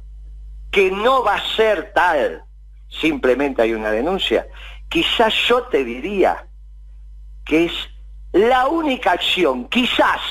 que 0.71 0.89
no 0.89 1.23
va 1.23 1.35
a 1.35 1.55
ser 1.55 1.91
tal, 1.93 2.43
simplemente 2.89 3.61
hay 3.61 3.73
una 3.73 3.91
denuncia, 3.91 4.47
quizás 4.89 5.33
yo 5.47 5.63
te 5.63 5.83
diría 5.83 6.47
que 7.45 7.65
es 7.65 7.73
la 8.31 8.67
única 8.67 9.11
acción, 9.11 9.67
quizás, 9.67 10.21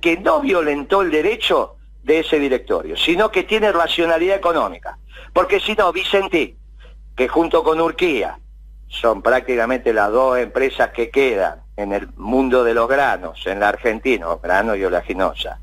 que 0.00 0.16
no 0.18 0.40
violentó 0.40 1.02
el 1.02 1.10
derecho 1.10 1.75
de 2.06 2.20
ese 2.20 2.38
directorio, 2.38 2.96
sino 2.96 3.32
que 3.32 3.42
tiene 3.42 3.72
racionalidad 3.72 4.36
económica. 4.36 4.96
Porque 5.32 5.58
si 5.58 5.74
no, 5.74 5.92
Vicentí, 5.92 6.56
que 7.16 7.26
junto 7.26 7.64
con 7.64 7.80
Urquía 7.80 8.38
son 8.86 9.22
prácticamente 9.22 9.92
las 9.92 10.12
dos 10.12 10.38
empresas 10.38 10.90
que 10.90 11.10
quedan 11.10 11.62
en 11.76 11.92
el 11.92 12.08
mundo 12.14 12.62
de 12.62 12.74
los 12.74 12.88
granos, 12.88 13.44
en 13.46 13.58
la 13.58 13.70
Argentina, 13.70 14.28
grano 14.40 14.76
y 14.76 14.84
oleaginosa, 14.84 15.58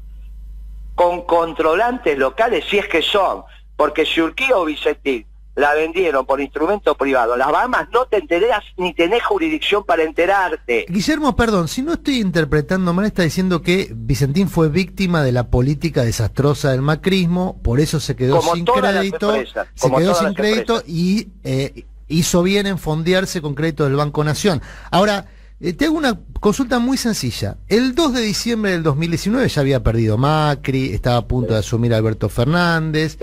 con 0.96 1.22
controlantes 1.22 2.18
locales, 2.18 2.66
si 2.70 2.78
es 2.78 2.90
que 2.90 3.02
son, 3.02 3.46
porque 3.78 4.06
si 4.06 4.20
Urquía 4.20 4.58
o 4.58 4.66
Vicentí 4.66 5.26
la 5.56 5.74
vendieron 5.74 6.26
por 6.26 6.42
instrumento 6.42 6.96
privado. 6.96 7.38
Las 7.38 7.52
Bahamas 7.52 7.88
no 7.92 8.06
te 8.06 8.18
enteras 8.18 8.64
ni 8.78 8.94
tenés 8.94 9.24
jurisdicción 9.24 9.84
para 9.84 10.04
enterarte. 10.04 10.86
Guillermo, 10.90 11.36
perdón, 11.36 11.68
si 11.68 11.82
no 11.82 11.94
estoy 11.94 12.20
interpretando 12.20 12.94
mal, 12.94 13.06
está 13.06 13.24
diciendo 13.24 13.62
que 13.62 13.92
Vicentín 13.94 14.50
fue 14.50 14.70
víctima 14.70 15.24
de 15.24 15.32
la 15.32 15.48
política 15.48 16.04
desastrosa 16.04 16.72
del 16.72 16.82
macrismo, 16.82 17.60
por 17.62 17.80
eso 17.80 18.00
se 18.00 18.16
quedó 18.16 18.42
sin 18.42 18.66
crédito, 18.66 19.34
se 19.76 19.92
quedó 19.92 20.16
sin 20.16 20.34
crédito 20.34 20.82
y 20.88 21.30
eh, 21.44 21.86
hizo 22.08 22.42
bien 22.42 22.66
en 22.66 22.80
fondearse 22.80 23.42
con 23.42 23.54
crédito 23.54 23.84
del 23.84 23.96
Banco 23.96 24.24
Nación. 24.24 24.62
Ahora, 24.90 25.28
eh, 25.60 25.74
te 25.74 25.86
hago 25.86 25.96
una 25.96 26.20
consulta 26.40 26.80
muy 26.80 26.98
sencilla. 26.98 27.58
El 27.68 27.94
2 27.94 28.14
de 28.14 28.22
diciembre 28.22 28.72
del 28.72 28.82
2019 28.82 29.48
ya 29.48 29.62
había 29.62 29.84
perdido 29.84 30.18
Macri, 30.18 30.94
estaba 30.94 31.18
a 31.18 31.28
punto 31.28 31.54
de 31.54 31.60
asumir 31.60 31.94
Alberto 31.94 32.28
Fernández. 32.28 33.18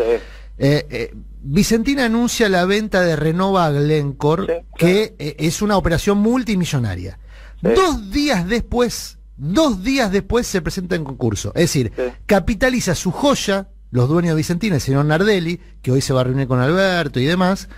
Eh, 0.63 1.13
Vicentina 1.43 2.05
anuncia 2.05 2.49
la 2.49 2.65
venta 2.67 3.01
de 3.03 3.17
Renova 3.17 3.67
a 3.67 3.71
Glencore, 3.71 4.67
que 4.77 5.15
eh, 5.19 5.37
es 5.39 5.63
una 5.63 5.77
operación 5.77 6.19
multimillonaria. 6.19 7.19
Dos 7.63 8.11
días 8.11 8.47
después, 8.47 9.19
dos 9.37 9.83
días 9.83 10.13
después 10.13 10.47
se 10.47 10.63
presenta 10.63 10.97
en 10.97 11.05
concurso. 11.05 11.49
Es 11.55 11.63
decir, 11.63 11.93
capitaliza 12.27 12.95
su 12.95 13.11
joya, 13.11 13.69
los 13.91 14.09
dueños 14.09 14.31
de 14.31 14.37
Vicentina, 14.37 14.77
el 14.77 14.81
señor 14.81 15.05
Nardelli, 15.05 15.61
que 15.83 15.93
hoy 15.93 16.01
se 16.01 16.13
va 16.13 16.23
a 16.23 16.25
reunir 16.25 16.47
con 16.47 16.61
Alberto 16.61 17.21
y 17.21 17.25
demás. 17.25 17.69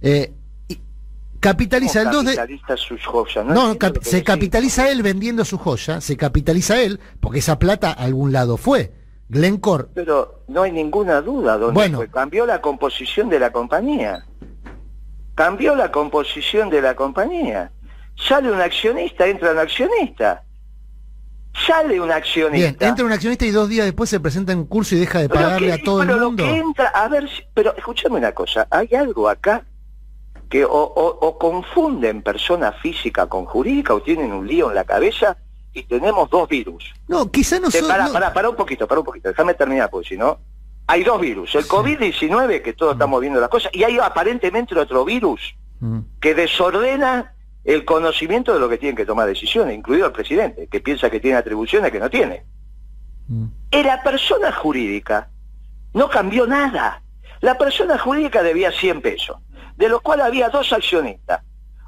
Eh, 0.00 0.32
capitaliza 1.40 2.02
el 2.02 2.10
2 2.10 2.24
de... 2.24 2.58
no, 3.44 3.76
se 4.00 4.22
capitaliza 4.22 4.90
él 4.90 5.02
vendiendo 5.02 5.44
su 5.44 5.58
joya, 5.58 6.00
se 6.00 6.16
capitaliza 6.16 6.80
él, 6.80 7.00
porque 7.20 7.40
esa 7.40 7.58
plata 7.58 7.90
a 7.90 8.04
algún 8.04 8.32
lado 8.32 8.56
fue. 8.56 9.01
Glencore. 9.32 9.86
Pero 9.94 10.44
no 10.48 10.62
hay 10.62 10.72
ninguna 10.72 11.22
duda 11.22 11.56
donde 11.56 12.08
Cambió 12.10 12.44
la 12.44 12.60
composición 12.60 13.30
de 13.30 13.40
la 13.40 13.50
compañía. 13.50 14.26
Cambió 15.34 15.74
la 15.74 15.90
composición 15.90 16.68
de 16.68 16.82
la 16.82 16.94
compañía. 16.94 17.72
Sale 18.14 18.52
un 18.52 18.60
accionista, 18.60 19.26
entra 19.26 19.52
un 19.52 19.58
accionista. 19.58 20.44
Sale 21.66 21.98
un 21.98 22.10
accionista. 22.10 22.68
Bien, 22.68 22.76
entra 22.78 23.06
un 23.06 23.12
accionista 23.12 23.46
y 23.46 23.52
dos 23.52 23.70
días 23.70 23.86
después 23.86 24.10
se 24.10 24.20
presenta 24.20 24.52
en 24.52 24.66
curso 24.66 24.96
y 24.96 24.98
deja 24.98 25.20
de 25.20 25.30
pagarle 25.30 25.72
a 25.72 25.82
todo 25.82 26.02
el 26.02 26.14
mundo. 26.14 26.44
entra, 26.44 26.88
a 26.88 27.08
ver, 27.08 27.26
pero 27.54 27.74
escúchame 27.74 28.16
una 28.16 28.32
cosa, 28.32 28.66
hay 28.70 28.90
algo 28.94 29.30
acá 29.30 29.64
que 30.50 30.66
o 30.68 31.38
confunden 31.40 32.20
persona 32.20 32.72
física 32.72 33.26
con 33.26 33.46
jurídica 33.46 33.94
o 33.94 34.02
tienen 34.02 34.30
un 34.32 34.46
lío 34.46 34.68
en 34.68 34.74
la 34.74 34.84
cabeza 34.84 35.38
y 35.74 35.82
tenemos 35.84 36.28
dos 36.30 36.48
virus. 36.48 36.92
No, 37.08 37.30
quizá 37.30 37.58
no 37.58 37.70
son... 37.70 37.88
Para, 37.88 38.32
para, 38.32 38.50
un 38.50 38.56
poquito, 38.56 38.86
para 38.86 39.00
un 39.00 39.06
poquito, 39.06 39.28
déjame 39.28 39.54
terminar, 39.54 39.90
porque 39.90 40.08
si 40.10 40.16
no... 40.16 40.38
Hay 40.88 41.04
dos 41.04 41.20
virus, 41.20 41.54
el 41.54 41.66
COVID-19, 41.66 42.60
que 42.60 42.72
todos 42.72 42.92
mm. 42.92 42.96
estamos 42.96 43.20
viendo 43.20 43.40
las 43.40 43.48
cosas, 43.48 43.70
y 43.72 43.84
hay 43.84 43.98
aparentemente 43.98 44.76
otro 44.76 45.04
virus 45.04 45.54
mm. 45.78 46.00
que 46.20 46.34
desordena 46.34 47.34
el 47.64 47.84
conocimiento 47.84 48.52
de 48.52 48.58
lo 48.58 48.68
que 48.68 48.78
tienen 48.78 48.96
que 48.96 49.06
tomar 49.06 49.28
decisiones, 49.28 49.76
incluido 49.76 50.06
el 50.06 50.12
presidente, 50.12 50.66
que 50.66 50.80
piensa 50.80 51.08
que 51.08 51.20
tiene 51.20 51.36
atribuciones 51.36 51.92
que 51.92 52.00
no 52.00 52.10
tiene. 52.10 52.44
Mm. 53.28 53.46
La 53.84 54.02
persona 54.02 54.52
jurídica 54.52 55.30
no 55.94 56.10
cambió 56.10 56.46
nada. 56.46 57.02
La 57.40 57.56
persona 57.56 57.96
jurídica 57.96 58.42
debía 58.42 58.72
100 58.72 59.02
pesos, 59.02 59.38
de 59.76 59.88
los 59.88 60.02
cuales 60.02 60.26
había 60.26 60.48
dos 60.48 60.72
accionistas. 60.72 61.42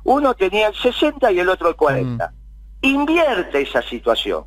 Uno 0.05 0.35
tenía 0.35 0.69
el 0.69 0.75
60 0.75 1.33
y 1.33 1.41
el 1.41 1.49
otro 1.49 1.69
el 1.69 1.75
40 1.75 2.33
invierte 2.85 3.63
esa 3.63 3.83
situación. 3.83 4.45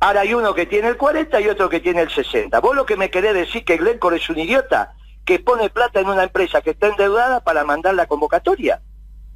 Ahora 0.00 0.20
hay 0.20 0.34
uno 0.34 0.54
que 0.54 0.66
tiene 0.66 0.88
el 0.88 0.96
40 0.96 1.40
y 1.40 1.48
otro 1.48 1.68
que 1.68 1.80
tiene 1.80 2.02
el 2.02 2.10
60. 2.10 2.60
¿Vos 2.60 2.74
lo 2.74 2.84
que 2.84 2.96
me 2.96 3.10
querés 3.10 3.34
decir 3.34 3.64
que 3.64 3.76
Glencore 3.76 4.16
es 4.16 4.28
un 4.28 4.38
idiota 4.38 4.94
que 5.24 5.38
pone 5.38 5.70
plata 5.70 6.00
en 6.00 6.08
una 6.08 6.24
empresa 6.24 6.60
que 6.60 6.70
está 6.70 6.88
endeudada 6.88 7.40
para 7.40 7.64
mandar 7.64 7.94
la 7.94 8.06
convocatoria? 8.06 8.82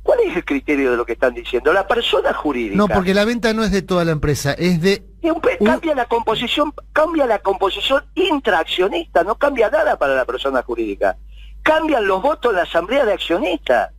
¿Cuál 0.03 0.21
es 0.21 0.37
el 0.37 0.45
criterio 0.45 0.91
de 0.91 0.97
lo 0.97 1.07
que 1.07 1.15
están 1.15 1.35
diciendo? 1.35 1.73
La 1.73 1.87
persona 1.87 2.33
jurídica. 2.33 2.77
No, 2.77 2.89
porque 2.89 3.15
la 3.15 3.25
venta 3.25 3.53
no 3.53 3.65
es 3.65 3.73
de 3.73 3.83
toda 3.83 4.05
la 4.05 4.13
empresa, 4.13 4.53
es 4.53 4.81
de... 4.81 5.05
Cambia 5.65 5.95
la 5.95 6.05
composición, 6.05 6.73
cambia 6.93 7.27
la 7.27 7.39
composición 7.41 8.05
intraaccionista, 8.15 9.25
no 9.25 9.37
cambia 9.37 9.71
nada 9.71 9.99
para 9.99 10.15
la 10.15 10.25
persona 10.25 10.63
jurídica. 10.63 11.17
Cambian 11.63 12.07
los 12.07 12.23
votos 12.23 12.53
en 12.53 12.57
la 12.57 12.63
asamblea 12.63 13.05
de 13.05 13.15
accionistas. 13.15 13.91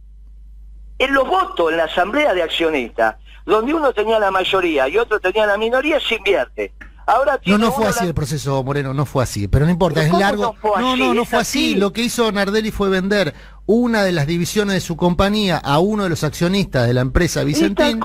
En 1.00 1.13
los 1.13 1.27
votos 1.27 1.72
en 1.72 1.77
la 1.77 1.86
asamblea 1.86 2.34
de 2.34 2.44
accionistas, 2.44 3.15
donde 3.48 3.74
uno 3.74 3.94
tenía 3.94 4.20
la 4.20 4.30
mayoría 4.30 4.88
y 4.89 4.98
otro 4.98 5.20
tenía 5.20 5.48
la 5.48 5.58
minoría, 5.58 6.00
se 6.00 6.16
invierte. 6.16 6.74
Ahora 7.08 7.39
no, 7.46 7.58
no 7.58 7.72
fue 7.72 7.88
así 7.88 8.06
el 8.06 8.13
proceso, 8.13 8.62
Moreno, 8.66 8.94
no 8.94 9.06
fue 9.06 9.24
así. 9.24 9.48
Pero 9.48 9.63
no 9.63 9.72
importa, 9.72 10.04
es 10.04 10.12
largo. 10.12 10.54
No, 10.62 10.98
no, 10.98 11.13
no, 11.13 11.24
fue 11.24 11.39
así. 11.39 11.75
Lo 11.75 11.94
que 11.94 12.04
hizo 12.04 12.30
Nardelli 12.34 12.70
fue 12.70 12.89
vender 12.89 13.34
una 13.66 14.04
de 14.04 14.12
las 14.12 14.27
divisiones 14.27 14.74
de 14.74 14.82
su 14.82 14.98
compañía 14.98 15.58
a 15.58 15.80
uno 15.80 16.04
de 16.04 16.10
los 16.10 16.25
accionistas 16.25 16.86
de 16.86 16.94
la 16.94 17.00
empresa 17.00 17.46
Vicentín. 17.46 18.01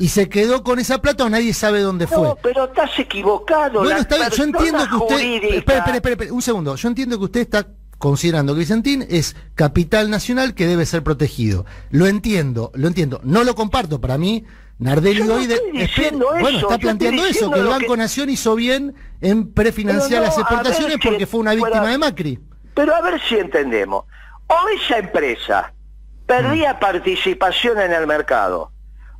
¿Y, 0.00 0.08
se 0.08 0.28
quedó 0.28 0.64
con 0.64 0.80
esa 0.80 1.00
plata 1.00 1.24
o 1.24 1.30
nadie 1.30 1.54
sabe 1.54 1.80
dónde 1.80 2.08
fue. 2.08 2.26
No, 2.26 2.36
pero 2.42 2.64
estás 2.64 2.90
equivocado. 2.98 3.84
Bueno, 3.84 4.00
está 4.00 4.16
bien. 4.16 4.30
Yo 4.30 4.42
entiendo 4.42 4.88
que 4.88 4.96
usted. 4.96 5.44
Espera, 5.54 5.78
espera, 5.94 6.14
espera, 6.14 6.32
un 6.32 6.42
segundo. 6.42 6.74
Yo 6.74 6.88
entiendo 6.88 7.18
que 7.18 7.24
usted 7.26 7.40
está 7.42 7.68
considerando 7.98 8.54
que 8.54 8.60
Vicentín 8.60 9.06
es 9.08 9.36
capital 9.54 10.10
nacional 10.10 10.54
que 10.54 10.66
debe 10.66 10.86
ser 10.86 11.04
protegido. 11.04 11.66
Lo 11.90 12.08
entiendo, 12.08 12.72
lo 12.74 12.88
entiendo. 12.88 13.20
No 13.22 13.44
lo 13.44 13.54
comparto. 13.54 14.00
Para 14.00 14.18
mí, 14.18 14.44
Nardelli 14.80 15.20
hoy 15.28 15.46
bueno, 16.40 16.58
está 16.58 16.78
planteando 16.78 17.26
eso, 17.26 17.50
que 17.50 17.60
el 17.60 17.66
Banco 17.66 17.96
Nación 17.98 18.30
hizo 18.30 18.54
bien 18.54 18.94
en 19.20 19.52
prefinanciar 19.52 20.22
las 20.22 20.38
exportaciones 20.38 20.96
porque 21.04 21.26
fue 21.26 21.40
una 21.40 21.52
víctima 21.52 21.88
de 21.88 21.98
Macri. 21.98 22.40
Pero 22.74 22.94
a 22.94 23.02
ver 23.02 23.20
si 23.20 23.36
entendemos. 23.36 24.06
O 24.46 24.68
esa 24.74 24.98
empresa 24.98 25.74
perdía 26.26 26.74
mm. 26.74 26.78
participación 26.80 27.78
en 27.78 27.92
el 27.92 28.06
mercado 28.06 28.72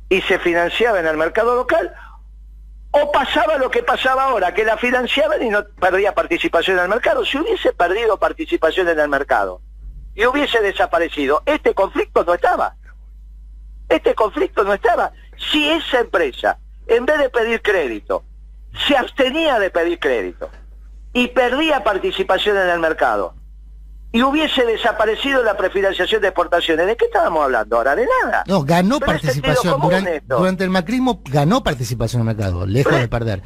y 0.09 0.21
se 0.21 0.39
financiaba 0.39 0.99
en 0.99 1.05
el 1.05 1.15
mercado 1.15 1.55
local, 1.55 1.93
o 2.89 3.11
pasaba 3.11 3.57
lo 3.57 3.69
que 3.69 3.83
pasaba 3.83 4.25
ahora, 4.25 4.53
que 4.55 4.65
la 4.65 4.77
financiaban 4.77 5.43
y 5.43 5.49
no 5.49 5.63
perdía 5.79 6.13
participación 6.15 6.77
en 6.79 6.85
el 6.85 6.89
mercado. 6.89 7.23
Si 7.23 7.37
hubiese 7.37 7.71
perdido 7.71 8.17
participación 8.17 8.89
en 8.89 8.99
el 8.99 9.07
mercado 9.07 9.61
y 10.15 10.25
hubiese 10.25 10.59
desaparecido, 10.59 11.43
este 11.45 11.75
conflicto 11.75 12.23
no 12.25 12.33
estaba. 12.33 12.75
Este 13.87 14.15
conflicto 14.15 14.63
no 14.63 14.73
estaba 14.73 15.11
si 15.51 15.69
esa 15.69 15.99
empresa, 16.01 16.57
en 16.87 17.05
vez 17.05 17.19
de 17.19 17.29
pedir 17.29 17.61
crédito, 17.61 18.23
se 18.87 18.95
abstenía 18.95 19.59
de 19.59 19.69
pedir 19.69 19.99
crédito 19.99 20.49
y 21.13 21.27
perdía 21.29 21.83
participación 21.83 22.57
en 22.57 22.69
el 22.69 22.79
mercado 22.79 23.35
y 24.13 24.21
hubiese 24.23 24.65
desaparecido 24.65 25.41
la 25.41 25.55
prefinanciación 25.55 26.21
de 26.21 26.27
exportaciones, 26.27 26.85
¿de 26.85 26.97
qué 26.97 27.05
estábamos 27.05 27.45
hablando 27.45 27.77
ahora? 27.77 27.95
De 27.95 28.05
nada. 28.23 28.43
No, 28.45 28.63
ganó 28.63 28.99
participación. 28.99 29.79
Durante, 30.27 30.63
el 30.63 30.69
macrismo 30.69 31.21
ganó 31.25 31.63
participación 31.63 32.21
en 32.21 32.27
el 32.27 32.35
mercado, 32.35 32.65
lejos 32.65 32.93
de 32.93 33.07
perder. 33.07 33.41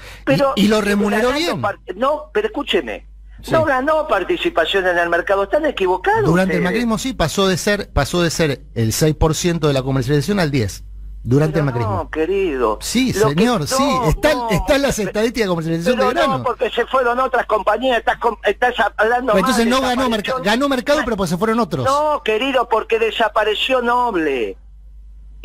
y, 0.55 0.67
lo 0.67 0.81
remuneró 0.81 1.33
bien. 1.33 1.61
No, 1.95 2.31
pero 2.33 2.47
escúcheme. 2.47 3.07
No 3.51 3.63
ganó 3.63 4.07
participación 4.07 4.87
en 4.87 4.97
el 4.97 5.09
mercado, 5.09 5.43
están 5.43 5.67
equivocados. 5.67 6.25
Durante 6.25 6.55
el 6.55 6.63
macrismo 6.63 6.97
sí, 6.97 7.13
pasó 7.13 7.47
de 7.47 7.57
ser 7.57 7.91
pasó 7.91 8.23
de 8.23 8.31
ser 8.31 8.65
el 8.73 8.91
6% 8.91 9.59
de 9.59 9.73
la 9.73 9.83
comercialización 9.83 10.39
al 10.39 10.49
10 10.49 10.83
durante 11.25 11.59
el 11.59 11.65
macrismo. 11.65 11.95
No, 11.95 12.09
querido. 12.09 12.77
Sí, 12.81 13.11
señor, 13.11 13.67
sí. 13.67 13.83
Están, 14.07 14.37
están 14.51 14.81
las 14.81 14.97
estadísticas 14.99 15.45
de 15.45 15.49
comercialización 15.49 15.99
de 15.99 16.09
grano. 16.09 16.37
No, 16.37 16.43
porque 16.43 16.69
se 16.69 16.85
fueron 16.85 17.19
otras 17.19 17.45
compañías, 17.47 17.97
estás, 17.97 18.17
estás 18.43 18.75
hablando 18.95 19.33
pero 19.33 19.39
Entonces 19.39 19.65
no 19.67 19.81
ganó, 19.81 20.09
mercado 20.09 20.41
ganó 20.43 20.69
mercado, 20.69 21.01
pero 21.03 21.17
pues 21.17 21.31
se 21.31 21.37
fueron 21.37 21.59
otros. 21.59 21.85
No, 21.85 22.21
querido, 22.23 22.69
porque 22.69 22.99
desapareció 22.99 23.81
Noble. 23.81 24.57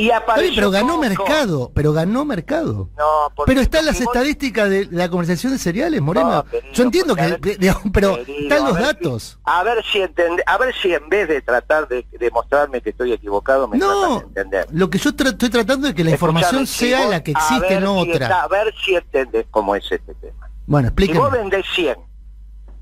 Y 0.01 0.11
apareció 0.11 0.55
pero 0.55 0.71
ganó 0.71 0.97
mercado, 0.97 1.71
pero 1.75 1.93
ganó 1.93 2.25
mercado. 2.25 2.89
No, 2.97 3.45
pero 3.45 3.61
están 3.61 3.85
las 3.85 4.01
estadísticas 4.01 4.71
de 4.71 4.89
la 4.91 5.11
comercialización 5.11 5.53
de 5.53 5.59
cereales, 5.59 6.01
Moreno. 6.01 6.47
Yo 6.73 6.85
entiendo 6.85 7.15
que, 7.15 7.39
pero 7.93 8.17
están 8.17 8.65
los 8.65 8.81
datos. 8.81 9.39
a 9.45 9.63
ver 9.63 9.85
si 9.85 10.01
entende, 10.01 10.43
a 10.47 10.57
ver 10.57 10.75
si 10.75 10.95
en 10.95 11.07
vez 11.11 11.29
de 11.29 11.43
tratar 11.43 11.87
de 11.87 12.07
demostrarme 12.19 12.81
que 12.81 12.91
estoy 12.91 13.13
equivocado, 13.13 13.69
me 13.69 13.77
no, 13.77 14.21
de 14.21 14.25
entender. 14.25 14.67
Lo 14.73 14.89
que 14.89 14.97
yo 14.97 15.11
estoy 15.11 15.51
tratando 15.51 15.89
es 15.89 15.93
que 15.93 16.03
la 16.03 16.13
información 16.13 16.67
sea 16.67 17.07
la 17.07 17.23
que 17.23 17.33
existe, 17.33 17.79
no 17.79 17.99
otra. 17.99 18.41
a 18.41 18.49
ver 18.49 18.75
si 18.83 18.95
entendés 18.95 19.45
cómo 19.51 19.77
es 19.77 19.85
este 19.85 20.15
tema. 20.15 20.49
Bueno, 20.65 20.89
explíqueme. 20.89 21.19
Si 21.19 21.23
vos 21.23 21.33
vendés 21.33 21.67
100, 21.75 21.97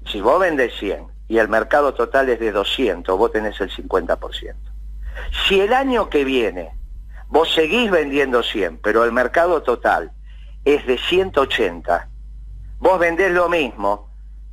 si 0.07 0.21
vos 0.21 0.38
vendés 0.38 0.73
100 0.79 1.05
y 1.27 1.38
el 1.38 1.49
mercado 1.49 1.95
total 1.95 2.29
es 2.29 2.38
de 2.38 2.53
200, 2.53 3.19
vos 3.19 3.33
tenés 3.33 3.61
el 3.61 3.73
50%. 3.73 4.55
Si 5.49 5.59
el 5.61 5.73
año 5.73 6.09
que 6.09 6.23
viene 6.23 6.78
Vos 7.29 7.53
seguís 7.53 7.91
vendiendo 7.91 8.43
100, 8.43 8.79
pero 8.79 9.05
el 9.05 9.12
mercado 9.12 9.62
total 9.62 10.12
es 10.64 10.87
de 10.87 10.97
180. 10.97 12.09
Vos 12.79 12.99
vendés 12.99 13.33
lo 13.33 13.51
mismo, 13.51 14.11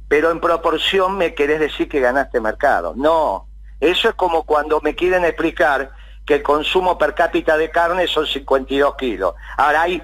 pero 0.09 0.29
en 0.29 0.41
proporción 0.41 1.17
me 1.17 1.33
querés 1.33 1.61
decir 1.61 1.87
que 1.87 2.01
ganaste 2.01 2.41
mercado. 2.41 2.93
No, 2.95 3.47
eso 3.79 4.09
es 4.09 4.15
como 4.15 4.43
cuando 4.43 4.81
me 4.81 4.93
quieren 4.93 5.23
explicar 5.23 5.91
que 6.25 6.35
el 6.35 6.43
consumo 6.43 6.97
per 6.97 7.13
cápita 7.13 7.55
de 7.55 7.69
carne 7.69 8.07
son 8.07 8.27
52 8.27 8.95
kilos. 8.95 9.35
Ahora 9.57 9.83
hay 9.83 10.03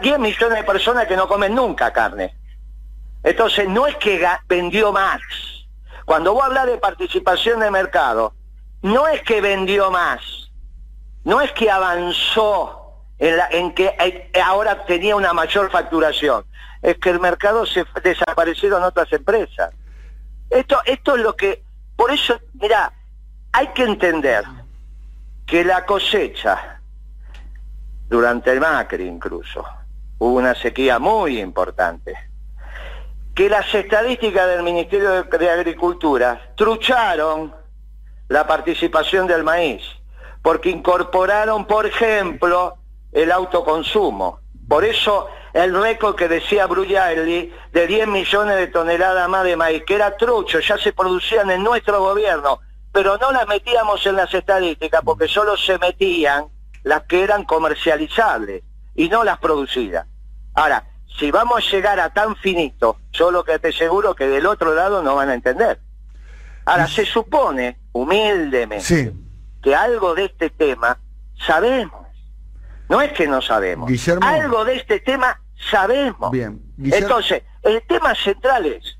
10 0.00 0.18
millones 0.18 0.58
de 0.58 0.64
personas 0.64 1.06
que 1.06 1.16
no 1.16 1.28
comen 1.28 1.54
nunca 1.54 1.92
carne. 1.92 2.34
Entonces 3.22 3.68
no 3.68 3.86
es 3.86 3.96
que 3.96 4.26
vendió 4.48 4.92
más. 4.92 5.20
Cuando 6.06 6.32
vos 6.32 6.44
hablas 6.44 6.66
de 6.66 6.78
participación 6.78 7.60
de 7.60 7.70
mercado, 7.70 8.34
no 8.80 9.06
es 9.08 9.22
que 9.22 9.40
vendió 9.40 9.90
más 9.90 10.41
no 11.24 11.40
es 11.40 11.52
que 11.52 11.70
avanzó 11.70 12.82
en, 13.18 13.72
que 13.74 13.94
eh, 13.98 14.30
ahora 14.44 14.84
tenía 14.84 15.14
una 15.14 15.32
mayor 15.32 15.70
facturación, 15.70 16.44
es 16.80 16.98
que 16.98 17.10
el 17.10 17.20
mercado 17.20 17.64
se 17.64 17.84
desaparecieron 18.02 18.82
otras 18.82 19.12
empresas. 19.12 19.72
Esto, 20.50 20.80
esto 20.84 21.14
es 21.14 21.22
lo 21.22 21.36
que, 21.36 21.62
por 21.96 22.10
eso, 22.10 22.38
mira, 22.54 22.92
hay 23.52 23.68
que 23.68 23.84
entender 23.84 24.44
que 25.46 25.64
la 25.64 25.86
cosecha, 25.86 26.80
durante 28.08 28.50
el 28.50 28.60
Macri 28.60 29.06
incluso, 29.06 29.64
hubo 30.18 30.34
una 30.34 30.54
sequía 30.54 30.98
muy 30.98 31.40
importante, 31.40 32.14
que 33.34 33.48
las 33.48 33.72
estadísticas 33.72 34.48
del 34.48 34.62
Ministerio 34.62 35.22
de 35.22 35.50
Agricultura 35.50 36.52
trucharon 36.56 37.54
la 38.28 38.46
participación 38.46 39.26
del 39.26 39.44
maíz 39.44 39.82
porque 40.42 40.70
incorporaron, 40.70 41.66
por 41.66 41.86
ejemplo, 41.86 42.76
el 43.12 43.30
autoconsumo. 43.30 44.40
Por 44.68 44.84
eso 44.84 45.28
el 45.52 45.80
récord 45.80 46.16
que 46.16 46.28
decía 46.28 46.66
Bruglielli 46.66 47.52
de 47.72 47.86
10 47.86 48.08
millones 48.08 48.56
de 48.56 48.66
toneladas 48.68 49.28
más 49.28 49.44
de 49.44 49.56
maíz, 49.56 49.82
que 49.86 49.94
era 49.94 50.16
trucho, 50.16 50.60
ya 50.60 50.78
se 50.78 50.92
producían 50.92 51.50
en 51.50 51.62
nuestro 51.62 52.00
gobierno, 52.00 52.60
pero 52.90 53.18
no 53.18 53.32
las 53.32 53.46
metíamos 53.46 54.04
en 54.06 54.16
las 54.16 54.32
estadísticas 54.32 55.02
porque 55.04 55.28
solo 55.28 55.56
se 55.56 55.78
metían 55.78 56.46
las 56.82 57.02
que 57.02 57.22
eran 57.22 57.44
comercializables 57.44 58.62
y 58.94 59.08
no 59.08 59.24
las 59.24 59.38
producidas. 59.38 60.06
Ahora, 60.54 60.84
si 61.18 61.30
vamos 61.30 61.58
a 61.58 61.70
llegar 61.70 62.00
a 62.00 62.12
tan 62.12 62.36
finito, 62.36 62.96
yo 63.12 63.30
lo 63.30 63.44
que 63.44 63.58
te 63.58 63.68
aseguro 63.68 64.14
que 64.14 64.26
del 64.26 64.46
otro 64.46 64.74
lado 64.74 65.02
no 65.02 65.14
van 65.14 65.28
a 65.28 65.34
entender. 65.34 65.80
Ahora, 66.64 66.86
se 66.86 67.04
supone, 67.04 67.78
humildemente, 67.92 69.12
que 69.62 69.74
algo 69.74 70.14
de 70.14 70.26
este 70.26 70.50
tema 70.50 70.98
sabemos. 71.46 72.06
No 72.88 73.00
es 73.00 73.12
que 73.12 73.26
no 73.26 73.40
sabemos. 73.40 73.90
Algo 74.20 74.64
de 74.64 74.76
este 74.76 75.00
tema 75.00 75.40
sabemos. 75.70 76.30
Bien. 76.30 76.60
Entonces, 76.78 77.42
el 77.62 77.82
tema 77.86 78.14
central 78.14 78.66
es 78.66 78.98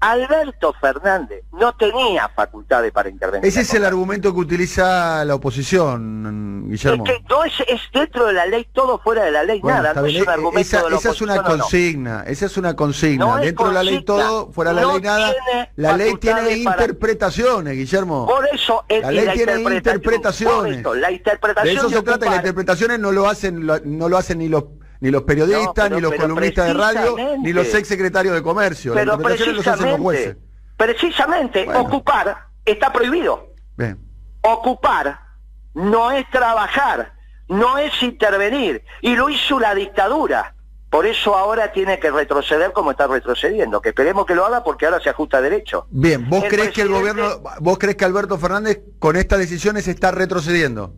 Alberto 0.00 0.74
Fernández 0.78 1.44
no 1.52 1.74
tenía 1.74 2.28
facultades 2.28 2.92
para 2.92 3.08
intervenir. 3.08 3.46
Ese 3.46 3.62
es 3.62 3.74
el 3.74 3.84
argumento 3.84 4.32
que 4.34 4.40
utiliza 4.40 5.24
la 5.24 5.34
oposición, 5.34 6.68
Guillermo. 6.68 7.04
Es 7.06 7.12
que 7.12 7.24
no 7.28 7.44
es, 7.44 7.54
dentro 7.92 8.26
de 8.26 8.34
la 8.34 8.46
ley, 8.46 8.68
todo 8.72 8.98
fuera 8.98 9.24
de 9.24 9.30
la 9.30 9.42
ley, 9.42 9.62
nada. 9.62 9.94
No 9.94 10.04
es 10.04 10.20
un 10.20 10.28
argumento 10.28 10.60
esa, 10.60 10.88
esa 10.94 11.10
es 11.10 11.22
una 11.22 11.42
consigna, 11.42 12.24
esa 12.26 12.46
es 12.46 12.56
una 12.58 12.76
consigna. 12.76 13.38
dentro 13.38 13.68
de 13.68 13.74
la 13.74 13.82
ley 13.82 14.04
todo, 14.04 14.52
fuera 14.52 14.74
de 14.74 14.82
la 14.82 14.92
ley 14.92 15.00
nada. 15.00 15.34
La 15.76 15.96
ley 15.96 16.14
tiene 16.16 16.58
interpretaciones, 16.58 17.74
Guillermo. 17.74 18.26
Por 18.26 18.46
eso 18.52 18.84
es 18.88 19.02
la 19.02 19.10
ley 19.10 19.28
tiene 19.34 19.62
interpretaciones. 19.62 20.84
la 20.96 21.10
interpretación 21.10 21.74
de 21.74 21.80
eso 21.80 21.88
se 21.88 22.02
trata, 22.02 22.26
las 22.26 22.36
interpretaciones 22.36 22.98
no 22.98 23.12
lo 23.12 23.28
hacen, 23.28 23.64
no 23.66 24.08
lo 24.08 24.18
hacen 24.18 24.38
ni 24.38 24.48
los 24.48 24.64
ni 25.00 25.10
los 25.10 25.22
periodistas, 25.22 25.90
ni 25.90 26.00
los 26.00 26.14
columnistas 26.14 26.66
de 26.68 26.74
radio, 26.74 27.16
ni 27.42 27.52
los 27.52 27.72
ex 27.74 27.88
secretarios 27.88 28.34
de 28.34 28.42
comercio. 28.42 28.94
Pero 28.94 29.18
precisamente, 29.18 30.36
precisamente 30.76 31.68
ocupar 31.74 32.46
está 32.64 32.92
prohibido. 32.92 33.54
Ocupar 34.42 35.20
no 35.74 36.10
es 36.10 36.28
trabajar, 36.30 37.12
no 37.48 37.78
es 37.78 38.02
intervenir. 38.02 38.84
Y 39.02 39.16
lo 39.16 39.28
hizo 39.28 39.58
la 39.58 39.74
dictadura. 39.74 40.54
Por 40.88 41.04
eso 41.04 41.36
ahora 41.36 41.72
tiene 41.72 41.98
que 41.98 42.10
retroceder 42.10 42.72
como 42.72 42.92
está 42.92 43.06
retrocediendo, 43.06 43.80
que 43.82 43.88
esperemos 43.90 44.24
que 44.24 44.34
lo 44.34 44.46
haga 44.46 44.62
porque 44.62 44.86
ahora 44.86 45.00
se 45.00 45.10
ajusta 45.10 45.40
derecho. 45.40 45.86
Bien, 45.90 46.28
¿vos 46.30 46.44
crees 46.48 46.70
que 46.70 46.82
el 46.82 46.88
gobierno, 46.88 47.42
vos 47.60 47.76
crees 47.76 47.96
que 47.96 48.04
Alberto 48.04 48.38
Fernández 48.38 48.80
con 48.98 49.16
estas 49.16 49.40
decisiones 49.40 49.88
está 49.88 50.12
retrocediendo? 50.12 50.94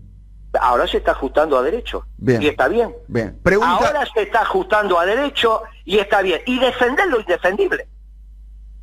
Ahora 0.60 0.86
se 0.86 0.98
está 0.98 1.12
ajustando 1.12 1.58
a 1.58 1.62
derecho. 1.62 2.06
Bien. 2.16 2.42
Y 2.42 2.48
está 2.48 2.68
bien. 2.68 2.94
Bien. 3.06 3.38
Pregunta. 3.42 3.86
Ahora 3.86 4.06
se 4.12 4.22
está 4.22 4.42
ajustando 4.42 4.98
a 4.98 5.06
derecho 5.06 5.62
y 5.84 5.98
está 5.98 6.22
bien. 6.22 6.40
Y 6.46 6.58
defender 6.58 7.06
lo 7.08 7.20
indefendible. 7.20 7.86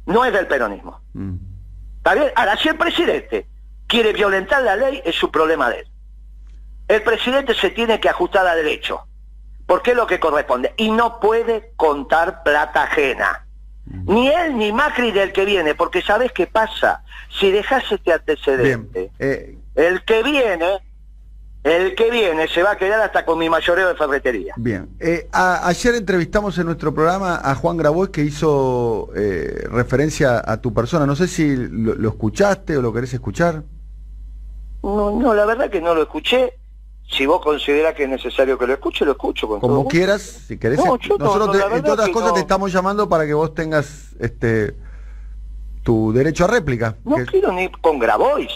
No 0.05 0.23
es 0.23 0.33
del 0.33 0.47
peronismo. 0.47 1.01
Mm. 1.13 1.35
¿Está 1.97 2.13
bien? 2.13 2.31
Ahora, 2.35 2.55
si 2.57 2.69
el 2.69 2.77
presidente 2.77 3.47
quiere 3.87 4.13
violentar 4.13 4.61
la 4.61 4.75
ley, 4.75 5.01
es 5.03 5.15
su 5.15 5.31
problema 5.31 5.69
de 5.69 5.79
él. 5.79 5.87
El 6.87 7.01
presidente 7.01 7.55
se 7.55 7.71
tiene 7.71 7.99
que 7.99 8.09
ajustar 8.09 8.45
a 8.45 8.55
derecho, 8.55 9.07
porque 9.65 9.91
es 9.91 9.97
lo 9.97 10.05
que 10.05 10.19
corresponde. 10.19 10.73
Y 10.77 10.91
no 10.91 11.19
puede 11.19 11.71
contar 11.75 12.43
plata 12.43 12.83
ajena. 12.83 13.45
Ni 13.85 14.29
él 14.29 14.57
ni 14.57 14.71
Macri 14.71 15.11
del 15.11 15.31
que 15.31 15.45
viene, 15.45 15.75
porque 15.75 16.01
¿sabes 16.01 16.31
qué 16.31 16.47
pasa? 16.47 17.03
Si 17.29 17.51
dejas 17.51 17.83
este 17.91 18.13
antecedente. 18.13 19.11
Eh, 19.19 19.57
el 19.75 20.03
que 20.03 20.23
viene, 20.23 20.79
el 21.65 21.95
que 21.95 22.11
viene 22.11 22.47
se 22.47 22.61
va 22.61 22.71
a 22.71 22.77
quedar 22.77 23.01
hasta 23.01 23.25
con 23.25 23.39
mi 23.39 23.49
mayoreo 23.49 23.87
de 23.89 23.95
ferretería. 23.95 24.53
Bien, 24.55 24.87
Eh, 24.99 25.27
a- 25.31 25.67
ayer 25.67 25.95
entrevistamos 25.95 26.57
en 26.59 26.67
nuestro 26.67 26.93
programa 26.93 27.41
a 27.43 27.55
Juan 27.55 27.75
Grabois 27.75 28.11
que 28.11 28.21
hizo 28.21 29.09
eh, 29.15 29.67
referencia 29.71 30.41
a 30.45 30.61
tu 30.61 30.73
persona. 30.73 31.05
No 31.07 31.15
sé 31.15 31.27
si 31.27 31.55
lo, 31.55 31.95
lo 31.95 32.09
escuchaste 32.09 32.77
o 32.77 32.81
lo 32.83 32.93
querés 32.93 33.13
escuchar. 33.15 33.63
No, 34.83 35.11
no, 35.11 35.33
la 35.33 35.45
verdad 35.45 35.69
que 35.71 35.81
no 35.81 35.95
lo 35.95 36.03
escuché. 36.03 36.53
Si 37.09 37.25
vos 37.25 37.41
considerás 37.41 37.93
que 37.95 38.03
es 38.03 38.09
necesario 38.09 38.57
que 38.57 38.67
lo 38.67 38.73
escuche, 38.73 39.03
lo 39.05 39.11
escucho 39.13 39.47
con 39.47 39.59
Como 39.59 39.87
quieras, 39.87 40.21
si 40.21 40.57
querés. 40.57 40.77
No, 40.77 40.97
yo 40.99 41.17
no, 41.17 41.25
Nosotros, 41.25 41.47
no, 41.57 41.67
te- 41.69 41.75
entre 41.77 41.91
otras 41.91 42.09
cosas, 42.09 42.29
no. 42.29 42.33
te 42.35 42.39
estamos 42.41 42.71
llamando 42.71 43.09
para 43.09 43.25
que 43.25 43.33
vos 43.33 43.53
tengas 43.55 44.09
este 44.19 44.75
tu 45.83 46.11
derecho 46.13 46.45
a 46.45 46.47
réplica. 46.47 46.95
No 47.03 47.15
que- 47.17 47.25
quiero 47.25 47.51
ni 47.51 47.69
con 47.69 47.97
Grabois. 47.99 48.51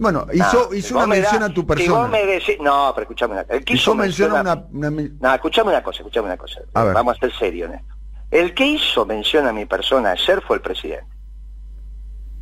Bueno, 0.00 0.26
No, 0.26 0.32
hizo, 0.32 0.74
hizo 0.74 0.96
una 0.96 1.06
me 1.06 1.16
mención 1.20 1.40
da- 1.40 1.46
a 1.46 1.48
tu 1.50 1.60
Si 1.60 1.66
vos 1.66 1.76
persona. 1.76 2.08
me 2.08 2.26
decís, 2.26 2.56
no, 2.60 2.90
pero 2.94 3.02
escuchame 3.04 3.34
una 3.34 3.42
cosa. 3.44 3.54
El 3.54 3.64
que 3.64 3.74
Hizo 3.74 3.94
mención 3.94 4.34
a 4.36 4.40
una, 4.40 4.64
una- 4.72 4.90
No, 5.20 5.34
escuchame 5.34 5.70
una 5.70 5.82
cosa, 5.82 5.98
escuchame 5.98 6.26
una 6.26 6.36
cosa. 6.36 6.60
A 6.74 6.84
ver. 6.84 6.94
Vamos 6.94 7.16
a 7.16 7.20
ser 7.20 7.32
serios 7.38 7.68
en 7.70 7.76
esto. 7.76 7.94
El 8.30 8.54
que 8.54 8.66
hizo 8.66 9.04
mención 9.06 9.46
a 9.46 9.52
mi 9.52 9.66
persona 9.66 10.12
ayer 10.12 10.40
fue 10.42 10.56
el 10.56 10.62
presidente. 10.62 11.06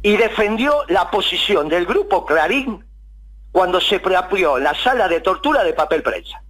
Y 0.02 0.16
defendió 0.16 0.84
la 0.88 1.10
posición 1.10 1.68
del 1.68 1.84
grupo 1.84 2.24
Clarín 2.24 2.84
cuando 3.50 3.80
se 3.80 3.98
preapió 3.98 4.58
la 4.58 4.74
sala 4.74 5.08
de 5.08 5.20
tortura 5.20 5.64
de 5.64 5.72
papel 5.72 6.02
prensa. 6.02 6.40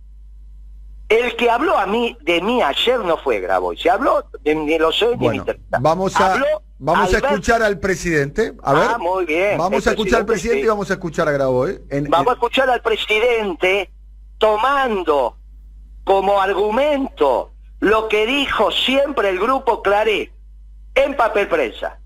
El 1.09 1.35
que 1.37 1.49
habló 1.49 1.79
a 1.79 1.87
mí 1.87 2.19
de 2.21 2.43
mí 2.43 2.61
ayer 2.61 2.99
no 3.01 3.17
fue 3.17 3.41
Grabois, 3.41 3.81
se 3.81 3.89
habló 3.89 4.27
de 4.43 4.55
ni 4.55 4.79
lo 4.79 4.93
sé 4.93 5.07
ni 5.13 5.17
Bueno, 5.17 5.35
interesa. 5.37 5.79
vamos 5.81 6.15
a 6.21 6.35
Habló 6.35 6.63
vamos 6.79 7.13
a 7.15 7.19
escuchar 7.19 7.63
al 7.63 7.79
presidente. 7.79 8.55
A 8.63 8.73
ver. 8.75 8.89
Ah, 8.95 8.99
muy 8.99 9.25
bien. 9.27 9.59
Vamos 9.59 9.85
El 9.85 9.89
a 9.89 9.93
escuchar 9.93 10.21
al 10.21 10.27
presidente, 10.27 10.61
sí. 10.61 10.65
y 10.67 10.69
vamos 10.69 10.91
a 10.91 10.95
escuchar 10.95 11.29
a 11.29 11.33
Grabois. 11.33 11.81
En- 11.91 12.05
Vamos 12.11 12.29
a 12.29 12.33
escuchar 12.35 12.71
al 12.71 12.81
presidente 12.83 13.91
tomando 14.39 15.37
como 16.05 16.41
argumento 16.41 17.53
lo 17.81 18.09
que 18.09 18.27
dijo 18.27 18.71
siempre 18.71 19.29
el 19.31 19.39
grupo 19.39 19.83
Claré 19.83 20.33
en 20.95 21.17
papel 21.17 21.49
prensa. 21.49 21.99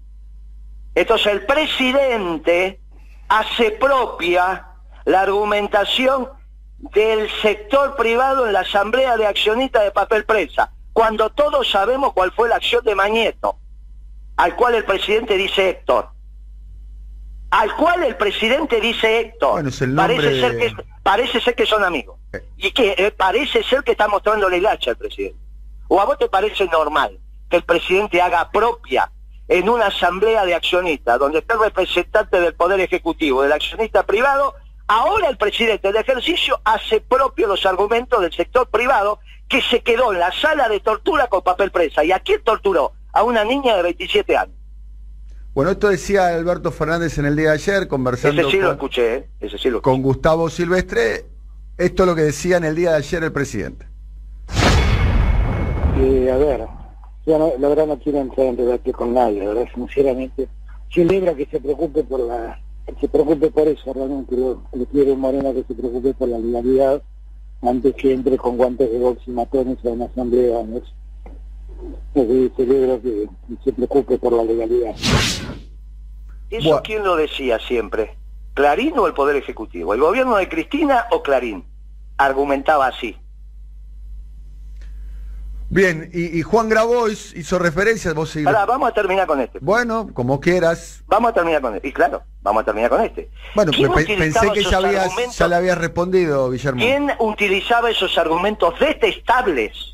Entonces 0.94 1.28
el 1.32 1.46
presidente 1.46 2.80
hace 3.28 3.70
propia 3.72 4.66
la 5.04 5.22
argumentación 5.22 6.28
del 6.94 7.30
sector 7.40 7.96
privado 7.96 8.46
en 8.46 8.52
la 8.52 8.61
Asamblea 8.61 9.16
de 9.16 9.26
Accionistas 9.26 9.85
de 9.85 9.90
Papel 9.92 10.24
Prensa, 10.24 10.72
cuando 10.92 11.30
todos 11.30 11.70
sabemos 11.70 12.12
cuál 12.12 12.32
fue 12.32 12.48
la 12.48 12.56
acción 12.56 12.85
de 12.85 12.94
Mañeto, 12.94 13.56
al 14.37 14.57
cual 14.57 14.75
el 14.75 14.85
presidente 14.85 15.37
dice 15.37 15.71
Héctor. 15.71 16.09
Al 17.51 17.77
cual 17.77 18.03
el 18.05 18.16
presidente 18.16 18.81
dice 18.81 19.21
Héctor. 19.21 19.53
Bueno, 19.53 19.68
es 19.68 19.83
el 19.83 19.95
nombre 19.95 20.16
parece, 20.16 20.40
ser 20.40 20.59
que, 20.59 20.85
parece 21.03 21.40
ser 21.40 21.55
que 21.55 21.66
son 21.66 21.85
amigos. 21.85 22.18
Eh. 22.33 22.42
Y 22.57 22.73
que 22.73 22.95
eh, 22.97 23.11
parece 23.11 23.62
ser 23.62 23.83
que 23.83 23.92
está 23.92 24.09
mostrando 24.09 24.49
la 24.49 24.57
hilacha 24.57 24.90
al 24.90 24.97
presidente. 24.97 25.38
¿O 25.88 26.01
a 26.01 26.07
vos 26.07 26.18
te 26.18 26.29
parece 26.29 26.66
normal 26.66 27.18
que 27.51 27.57
el 27.57 27.64
presidente 27.64 28.23
haga 28.23 28.51
propia 28.51 29.11
en 29.49 29.68
una 29.68 29.88
asamblea 29.88 30.47
de 30.47 30.55
accionistas, 30.55 31.18
donde 31.18 31.40
está 31.40 31.55
el 31.55 31.61
representante 31.61 32.40
del 32.40 32.55
Poder 32.55 32.81
Ejecutivo, 32.81 33.42
del 33.42 33.53
accionista 33.53 34.03
privado, 34.05 34.55
ahora 34.87 35.29
el 35.29 35.37
presidente 35.37 35.92
de 35.92 36.01
ejercicio 36.01 36.59
hace 36.64 37.03
propio 37.03 37.49
los 37.49 37.66
argumentos 37.66 38.23
del 38.23 38.33
sector 38.33 38.68
privado 38.68 39.21
que 39.49 39.61
se 39.61 39.83
quedó 39.83 40.14
en 40.14 40.21
la 40.21 40.33
sala 40.33 40.71
de 40.71 40.81
tortura 40.81 41.27
con 41.27 41.42
papel 41.42 41.71
prensa. 41.71 42.03
¿Y 42.03 42.12
a 42.12 42.21
quién 42.21 42.42
torturó? 42.42 42.92
A 43.12 43.22
una 43.25 43.44
niña 43.44 43.77
de 43.77 43.83
27 43.83 44.37
años. 44.37 44.57
Bueno, 45.55 45.70
esto 45.72 45.88
decía 45.88 46.29
Alberto 46.29 46.70
Fernández 46.72 47.18
en 47.18 47.27
el 47.27 47.37
día 47.37 47.48
de 47.51 47.55
ayer, 47.55 47.87
conversando 47.88 48.40
Ese 48.40 48.51
sí 48.53 48.57
lo 48.57 48.62
con, 48.68 48.72
escuché, 48.77 49.14
¿eh? 49.16 49.29
Ese 49.40 49.59
sí 49.59 49.68
lo 49.70 49.79
escuché. 49.79 49.83
con 49.94 50.03
Gustavo 50.03 50.48
Silvestre. 50.48 51.27
Esto 51.77 52.03
es 52.05 52.09
lo 52.09 52.14
que 52.14 52.22
decía 52.22 52.57
en 52.57 52.64
el 52.64 52.75
día 52.75 52.92
de 52.92 52.96
ayer 52.96 53.22
el 53.25 53.33
presidente. 53.33 53.87
Eh, 55.98 56.31
a 56.33 56.37
ver, 56.37 56.66
yo 57.27 57.38
no- 57.38 57.53
la 57.59 57.68
verdad 57.68 57.87
no 57.87 57.98
quiero 57.98 58.18
entrar 58.20 58.46
en 58.46 58.57
debate 58.57 58.92
con 58.92 59.12
nadie, 59.14 59.40
la 59.40 59.53
verdad, 59.53 59.66
sinceramente. 59.75 60.48
Celebra 60.90 61.35
que 61.35 61.46
se 61.46 61.61
preocupe 61.61 62.03
por 62.05 62.20
la, 62.20 62.61
que 62.87 62.94
se 63.01 63.09
preocupe 63.09 63.51
por 63.51 63.68
eso, 63.68 63.92
realmente 63.92 64.37
lo, 64.37 64.62
le 64.72 64.87
quiero 64.87 65.12
a 65.12 65.16
Morena 65.16 65.53
que 65.53 65.64
se 65.64 65.75
preocupe 65.75 66.14
por 66.14 66.29
la 66.29 66.38
legalidad 66.38 67.03
antes 67.62 67.94
que 67.94 68.12
entre 68.12 68.37
con 68.37 68.57
guantes 68.57 68.90
de 68.90 68.98
box 68.98 69.22
y 69.27 69.31
matones 69.31 69.79
a 69.85 69.88
una 69.88 70.07
asamblea. 70.07 70.62
¿no? 70.64 70.81
Así 72.14 72.53
celebro 72.57 73.01
que, 73.03 73.29
se 73.64 73.73
preocupe 73.73 74.18
por 74.18 74.33
la 74.33 74.45
legalidad. 74.45 74.95
¿Eso 76.51 76.83
quién 76.85 77.03
lo 77.05 77.16
decía 77.16 77.59
siempre? 77.59 78.16
¿Clarín 78.55 78.99
o 78.99 79.07
el 79.07 79.14
Poder 79.14 79.37
Ejecutivo? 79.37 79.95
¿El 79.95 80.01
gobierno 80.01 80.37
de 80.37 80.49
Cristina 80.49 81.07
o 81.11 81.23
Clarín? 81.23 81.64
Argumentaba 82.18 82.87
así. 82.88 83.16
Bien, 85.71 86.11
y, 86.12 86.38
y 86.38 86.42
Juan 86.42 86.68
Grabois 86.68 87.33
hizo 87.35 87.59
referencias, 87.59 88.12
vos 88.12 88.37
seguís- 88.37 88.47
Ahora, 88.47 88.66
vamos 88.66 88.90
a 88.90 88.92
terminar 88.92 89.27
con 89.27 89.40
este. 89.40 89.59
Bueno, 89.62 90.11
como 90.12 90.38
quieras. 90.38 91.03
Vamos 91.07 91.31
a 91.31 91.35
terminar 91.35 91.62
con 91.62 91.75
este. 91.75 91.88
Y 91.88 91.92
claro, 91.92 92.23
vamos 92.42 92.61
a 92.61 92.64
terminar 92.66 92.90
con 92.90 93.01
este. 93.01 93.31
Bueno, 93.55 93.73
¿Quién 93.73 93.90
pe- 93.90 94.05
pensé 94.05 94.51
que 94.53 94.64
ya, 94.64 94.77
habías, 94.77 95.11
ya 95.35 95.49
le 95.49 95.57
habías 95.57 95.79
respondido, 95.79 96.51
Guillermo. 96.51 96.79
¿Quién 96.79 97.11
utilizaba 97.21 97.88
esos 97.90 98.18
argumentos 98.18 98.79
detestables 98.79 99.91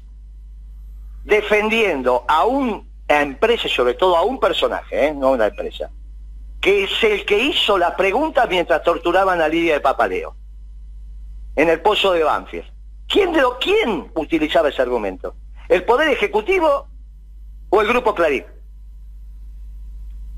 defendiendo 1.24 2.24
a 2.28 2.44
una 2.44 2.82
empresa, 3.08 3.68
sobre 3.68 3.94
todo 3.94 4.16
a 4.16 4.22
un 4.22 4.38
personaje, 4.38 5.06
¿eh? 5.06 5.14
no 5.14 5.32
una 5.32 5.46
empresa, 5.46 5.90
que 6.60 6.84
es 6.84 7.04
el 7.04 7.24
que 7.24 7.38
hizo 7.38 7.78
la 7.78 7.96
pregunta 7.96 8.46
mientras 8.46 8.82
torturaban 8.82 9.40
a 9.40 9.48
Lidia 9.48 9.74
de 9.74 9.80
Papaleo 9.80 10.34
en 11.58 11.68
el 11.68 11.80
pozo 11.80 12.12
de 12.12 12.22
Banfield? 12.22 12.70
¿Quién, 13.08 13.32
de 13.32 13.40
lo, 13.40 13.58
¿Quién 13.58 14.10
utilizaba 14.14 14.68
ese 14.68 14.80
argumento? 14.80 15.34
¿El 15.68 15.84
Poder 15.84 16.08
Ejecutivo 16.08 16.86
o 17.70 17.80
el 17.80 17.88
Grupo 17.88 18.14
Clarín? 18.14 18.44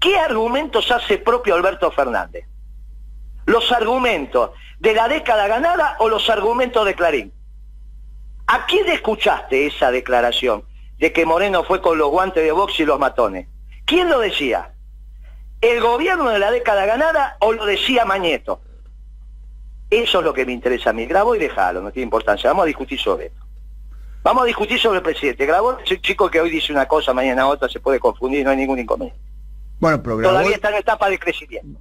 ¿Qué 0.00 0.18
argumentos 0.18 0.90
hace 0.90 1.18
propio 1.18 1.54
Alberto 1.54 1.90
Fernández? 1.90 2.46
¿Los 3.44 3.70
argumentos 3.70 4.52
de 4.78 4.94
la 4.94 5.08
década 5.08 5.46
ganada 5.46 5.96
o 5.98 6.08
los 6.08 6.30
argumentos 6.30 6.86
de 6.86 6.94
Clarín? 6.94 7.32
¿A 8.46 8.64
quién 8.64 8.88
escuchaste 8.88 9.66
esa 9.66 9.90
declaración 9.90 10.64
de 11.00 11.12
que 11.12 11.26
Moreno 11.26 11.64
fue 11.64 11.80
con 11.80 11.98
los 11.98 12.10
guantes 12.10 12.44
de 12.44 12.52
box 12.52 12.78
y 12.80 12.84
los 12.84 12.98
matones? 12.98 13.48
¿Quién 13.86 14.08
lo 14.08 14.20
decía? 14.20 14.72
¿El 15.60 15.80
gobierno 15.80 16.28
de 16.30 16.38
la 16.38 16.50
década 16.50 16.86
ganada 16.86 17.36
o 17.40 17.52
lo 17.52 17.66
decía 17.66 18.04
Mañeto? 18.04 18.60
Eso 19.90 20.18
es 20.20 20.24
lo 20.24 20.32
que 20.32 20.46
me 20.46 20.52
interesa 20.52 20.90
a 20.90 20.92
mí. 20.92 21.06
Grabo 21.06 21.34
y 21.34 21.38
déjalo, 21.38 21.82
no 21.82 21.90
tiene 21.90 22.04
importancia. 22.04 22.48
Vamos 22.50 22.62
a 22.62 22.66
discutir 22.66 23.00
sobre 23.00 23.26
esto. 23.26 23.40
Vamos 24.22 24.42
a 24.44 24.46
discutir 24.46 24.78
sobre 24.78 24.98
el 24.98 25.02
presidente. 25.02 25.46
Grabó 25.46 25.78
es 25.84 25.90
un 25.90 26.00
chico 26.02 26.30
que 26.30 26.40
hoy 26.40 26.50
dice 26.50 26.72
una 26.72 26.86
cosa, 26.86 27.12
mañana 27.14 27.48
otra, 27.48 27.68
se 27.68 27.80
puede 27.80 27.98
confundir, 27.98 28.44
no 28.44 28.50
hay 28.50 28.56
ningún 28.58 28.78
inconveniente. 28.78 29.18
Bueno, 29.80 30.02
pero 30.02 30.18
Grabois, 30.18 30.36
Todavía 30.38 30.56
está 30.56 30.68
en 30.68 30.74
etapa 30.76 31.08
de 31.08 31.18
crecimiento. 31.18 31.80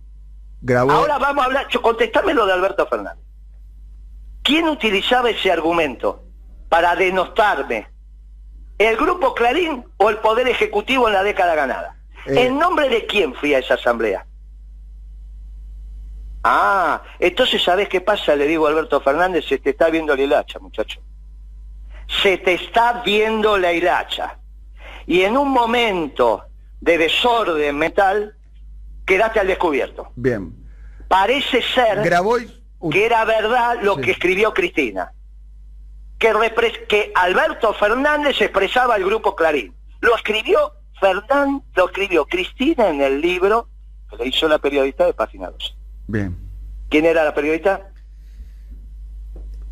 Grabois- 0.64 0.94
Ahora 0.94 1.18
vamos 1.20 1.44
a 1.44 1.46
hablar, 1.48 1.68
contestame 1.82 2.34
lo 2.34 2.46
de 2.46 2.54
Alberto 2.54 2.88
Fernández. 2.88 3.24
¿Quién 4.42 4.68
utilizaba 4.70 5.30
ese 5.30 5.52
argumento 5.52 6.24
para 6.70 6.96
denostarme? 6.96 7.88
¿El 8.80 8.96
Grupo 8.98 9.36
Clarín 9.36 9.86
o 9.98 10.10
el 10.10 10.18
Poder 10.18 10.48
Ejecutivo 10.48 11.08
en 11.08 11.14
la 11.14 11.22
década 11.24 11.54
ganada? 11.54 11.96
Eh. 12.26 12.46
¿En 12.48 12.58
nombre 12.58 12.90
de 12.90 13.06
quién 13.06 13.34
fui 13.36 13.54
a 13.54 13.60
esa 13.60 13.76
asamblea? 13.76 14.26
Ah, 16.44 17.04
entonces 17.20 17.62
¿sabés 17.62 17.90
qué 17.90 18.00
pasa? 18.02 18.36
Le 18.36 18.48
digo 18.48 18.66
a 18.66 18.70
Alberto 18.70 19.02
Fernández, 19.02 19.46
se 19.48 19.58
te 19.58 19.72
está 19.72 19.90
viendo 19.90 20.16
la 20.16 20.22
hilacha, 20.24 20.60
muchacho. 20.60 21.02
Se 22.24 22.38
te 22.38 22.54
está 22.54 23.02
viendo 23.06 23.58
la 23.58 23.74
hilacha. 23.74 24.38
Y 25.06 25.22
en 25.24 25.36
un 25.38 25.50
momento 25.50 26.46
de 26.80 26.98
desorden 26.98 27.78
mental, 27.78 28.36
quedaste 29.06 29.42
al 29.42 29.48
descubierto. 29.48 30.12
Bien. 30.16 30.56
Parece 31.10 31.62
ser 31.62 32.02
Grabois, 32.04 32.50
que 32.92 33.06
era 33.06 33.26
verdad 33.26 33.80
lo 33.82 33.96
Sí. 33.96 34.02
que 34.02 34.12
escribió 34.12 34.54
Cristina. 34.54 35.12
Que, 36.20 37.12
Alberto 37.16 37.74
Fernández 37.74 38.42
expresaba 38.42 38.98
el 38.98 39.06
grupo 39.06 39.36
Clarín. 39.36 39.74
Lo 40.02 40.16
escribió 40.16 40.74
Fernán, 41.00 41.64
lo 41.76 41.88
escribió 41.88 42.26
Cristina 42.26 42.90
en 42.90 43.02
el 43.02 43.22
libro 43.22 43.70
que 44.10 44.18
le 44.18 44.28
hizo 44.28 44.48
la 44.48 44.60
periodista 44.60 45.06
de 45.06 45.14
Página 45.14 45.50
12. 45.50 45.74
bien. 46.08 46.38
¿Quién 46.90 47.06
era 47.06 47.24
la 47.24 47.34
periodista? 47.34 47.90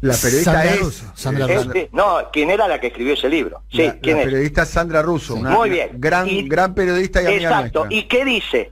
La 0.02 0.14
periodista 0.14 0.54
Sandra 0.54 0.74
es. 0.76 0.80
Russo, 0.80 1.12
Sandra 1.16 1.48
Russo. 1.48 1.60
Este, 1.74 1.90
no, 1.92 2.30
¿quién 2.32 2.52
era 2.52 2.68
la 2.68 2.80
que 2.80 2.88
escribió 2.88 3.16
ese 3.16 3.28
libro? 3.28 3.64
Sí, 3.72 3.88
la, 3.88 4.00
¿quién 4.00 4.18
la 4.18 4.22
es? 4.22 4.28
periodista 4.30 4.66
Sandra 4.66 5.02
Russo, 5.02 5.34
una 5.36 5.50
Muy 5.50 5.72
bien. 5.72 5.90
gran, 5.94 6.28
Y- 6.30 6.48
gran 6.48 6.76
periodista 6.76 7.22
y 7.24 7.26
amiga 7.26 7.42
Exacto. 7.50 7.80
nuestra. 7.86 7.98
¿Y 8.00 8.04
qué 8.04 8.24
dice? 8.26 8.72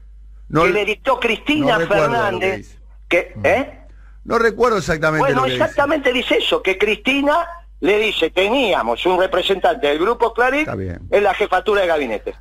No- 0.49 0.63
que 0.63 0.69
le 0.69 0.85
dictó 0.85 1.19
Cristina 1.19 1.73
no 1.73 1.79
que 1.79 1.87
Fernández. 1.87 2.77
Que, 3.09 3.33
¿eh? 3.43 3.79
No 4.23 4.37
recuerdo 4.37 4.77
exactamente 4.77 5.21
Bueno, 5.25 5.37
lo 5.37 5.43
que 5.45 5.51
dice. 5.53 5.63
exactamente 5.63 6.13
dice. 6.13 6.37
eso, 6.37 6.61
que 6.61 6.77
Cristina 6.77 7.47
le 7.81 7.99
dice, 7.99 8.29
teníamos 8.29 9.05
un 9.05 9.19
representante 9.19 9.87
del 9.87 9.99
grupo 9.99 10.33
Clarín 10.33 10.65
en 11.11 11.23
la 11.23 11.33
jefatura 11.33 11.81
de 11.81 11.87
gabinete. 11.87 12.33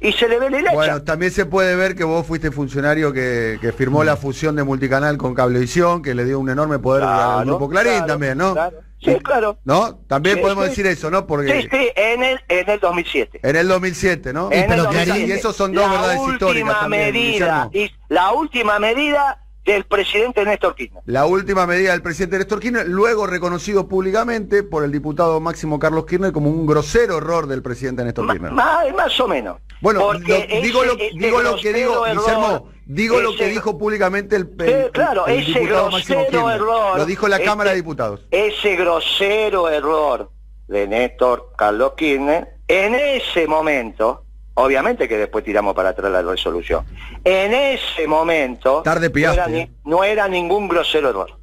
Y 0.00 0.12
se 0.12 0.28
le 0.28 0.38
ve 0.38 0.48
la. 0.62 0.72
Bueno, 0.72 1.02
también 1.02 1.32
se 1.32 1.44
puede 1.44 1.74
ver 1.74 1.96
que 1.96 2.04
vos 2.04 2.24
fuiste 2.24 2.52
funcionario 2.52 3.12
que, 3.12 3.58
que 3.60 3.72
firmó 3.72 4.04
la 4.04 4.16
fusión 4.16 4.54
de 4.54 4.62
multicanal 4.62 5.18
con 5.18 5.34
Cablevisión, 5.34 6.02
que 6.02 6.14
le 6.14 6.24
dio 6.24 6.38
un 6.38 6.48
enorme 6.50 6.78
poder 6.78 7.02
al 7.02 7.44
grupo 7.46 7.68
Clarín 7.68 7.92
claro, 7.94 8.06
también, 8.06 8.38
¿no? 8.38 8.52
claro. 8.52 8.76
Sí, 9.00 9.14
claro. 9.22 9.58
¿No? 9.64 9.96
También 10.08 10.36
Sí, 10.36 10.42
podemos 10.42 10.64
sí. 10.64 10.70
decir 10.70 10.86
eso, 10.86 11.08
¿no? 11.10 11.26
Porque 11.26 11.62
Sí, 11.62 11.68
sí, 11.70 11.88
en 11.96 12.22
el, 12.24 12.40
en 12.48 12.68
el 12.68 12.80
2007. 12.80 13.40
en 13.42 13.56
el 13.56 13.68
2007, 13.68 14.32
¿no? 14.32 14.50
En 14.52 14.66
pero 14.68 14.82
el 14.82 14.88
Clarín- 14.88 15.06
2007. 15.08 15.26
y 15.28 15.32
esos 15.32 15.56
son 15.56 15.72
dos 15.72 15.84
la 15.84 15.90
verdades 15.92 16.18
última 16.18 16.32
históricas 16.34 16.80
también, 16.80 17.02
medida, 17.12 17.68
Guillermo. 17.72 17.92
y 18.08 18.12
la 18.12 18.32
última 18.32 18.78
medida 18.80 19.44
del 19.72 19.84
presidente 19.84 20.44
Néstor 20.44 20.74
Kirchner. 20.74 21.02
La 21.06 21.26
última 21.26 21.66
medida 21.66 21.92
del 21.92 22.02
presidente 22.02 22.38
Néstor 22.38 22.58
Kirchner, 22.60 22.88
luego 22.88 23.26
reconocido 23.26 23.86
públicamente 23.86 24.62
por 24.62 24.82
el 24.84 24.90
diputado 24.92 25.40
Máximo 25.40 25.78
Carlos 25.78 26.06
Kirchner 26.06 26.32
como 26.32 26.48
un 26.50 26.66
grosero 26.66 27.18
error 27.18 27.46
del 27.46 27.62
presidente 27.62 28.02
Néstor 28.04 28.24
Ma- 28.24 28.32
Kirchner. 28.32 28.52
más, 28.52 28.94
más 28.96 29.20
o 29.20 29.28
menos. 29.28 29.58
Bueno, 29.80 30.12
lo- 30.12 30.18
digo, 30.18 30.84
lo, 30.84 30.94
digo 30.96 30.96
que 30.96 31.10
digo, 31.18 31.38
grosero 31.38 32.04
Guillermo, 32.04 32.46
error, 32.46 32.62
digo 32.86 33.20
lo 33.20 33.36
que 33.36 33.46
dijo 33.48 33.78
públicamente 33.78 34.36
el, 34.36 34.50
el- 34.60 34.90
claro, 34.90 35.26
el 35.26 35.40
ese 35.40 35.60
diputado 35.60 35.90
Máximo 35.90 36.18
grosero 36.20 36.30
Kirchner. 36.30 36.54
error. 36.56 36.98
Lo 36.98 37.04
dijo 37.06 37.28
la 37.28 37.38
Cámara 37.40 37.70
de 37.70 37.76
Diputados. 37.76 38.26
Ese 38.30 38.74
grosero 38.76 39.68
error 39.68 40.30
de 40.66 40.88
Néstor 40.88 41.52
Carlos 41.56 41.92
Kirchner, 41.96 42.56
en 42.66 42.94
ese 42.94 43.46
momento, 43.46 44.24
obviamente 44.58 45.08
que 45.08 45.16
después 45.16 45.44
tiramos 45.44 45.74
para 45.74 45.90
atrás 45.90 46.10
la 46.10 46.22
resolución, 46.22 46.84
en 47.24 47.54
ese 47.54 48.06
momento 48.06 48.82
Tarde 48.82 49.10
no, 49.10 49.32
era 49.32 49.46
ni- 49.46 49.60
eh. 49.60 49.70
no 49.84 50.04
era 50.04 50.28
ningún 50.28 50.68
grosero 50.68 51.08
error. 51.10 51.38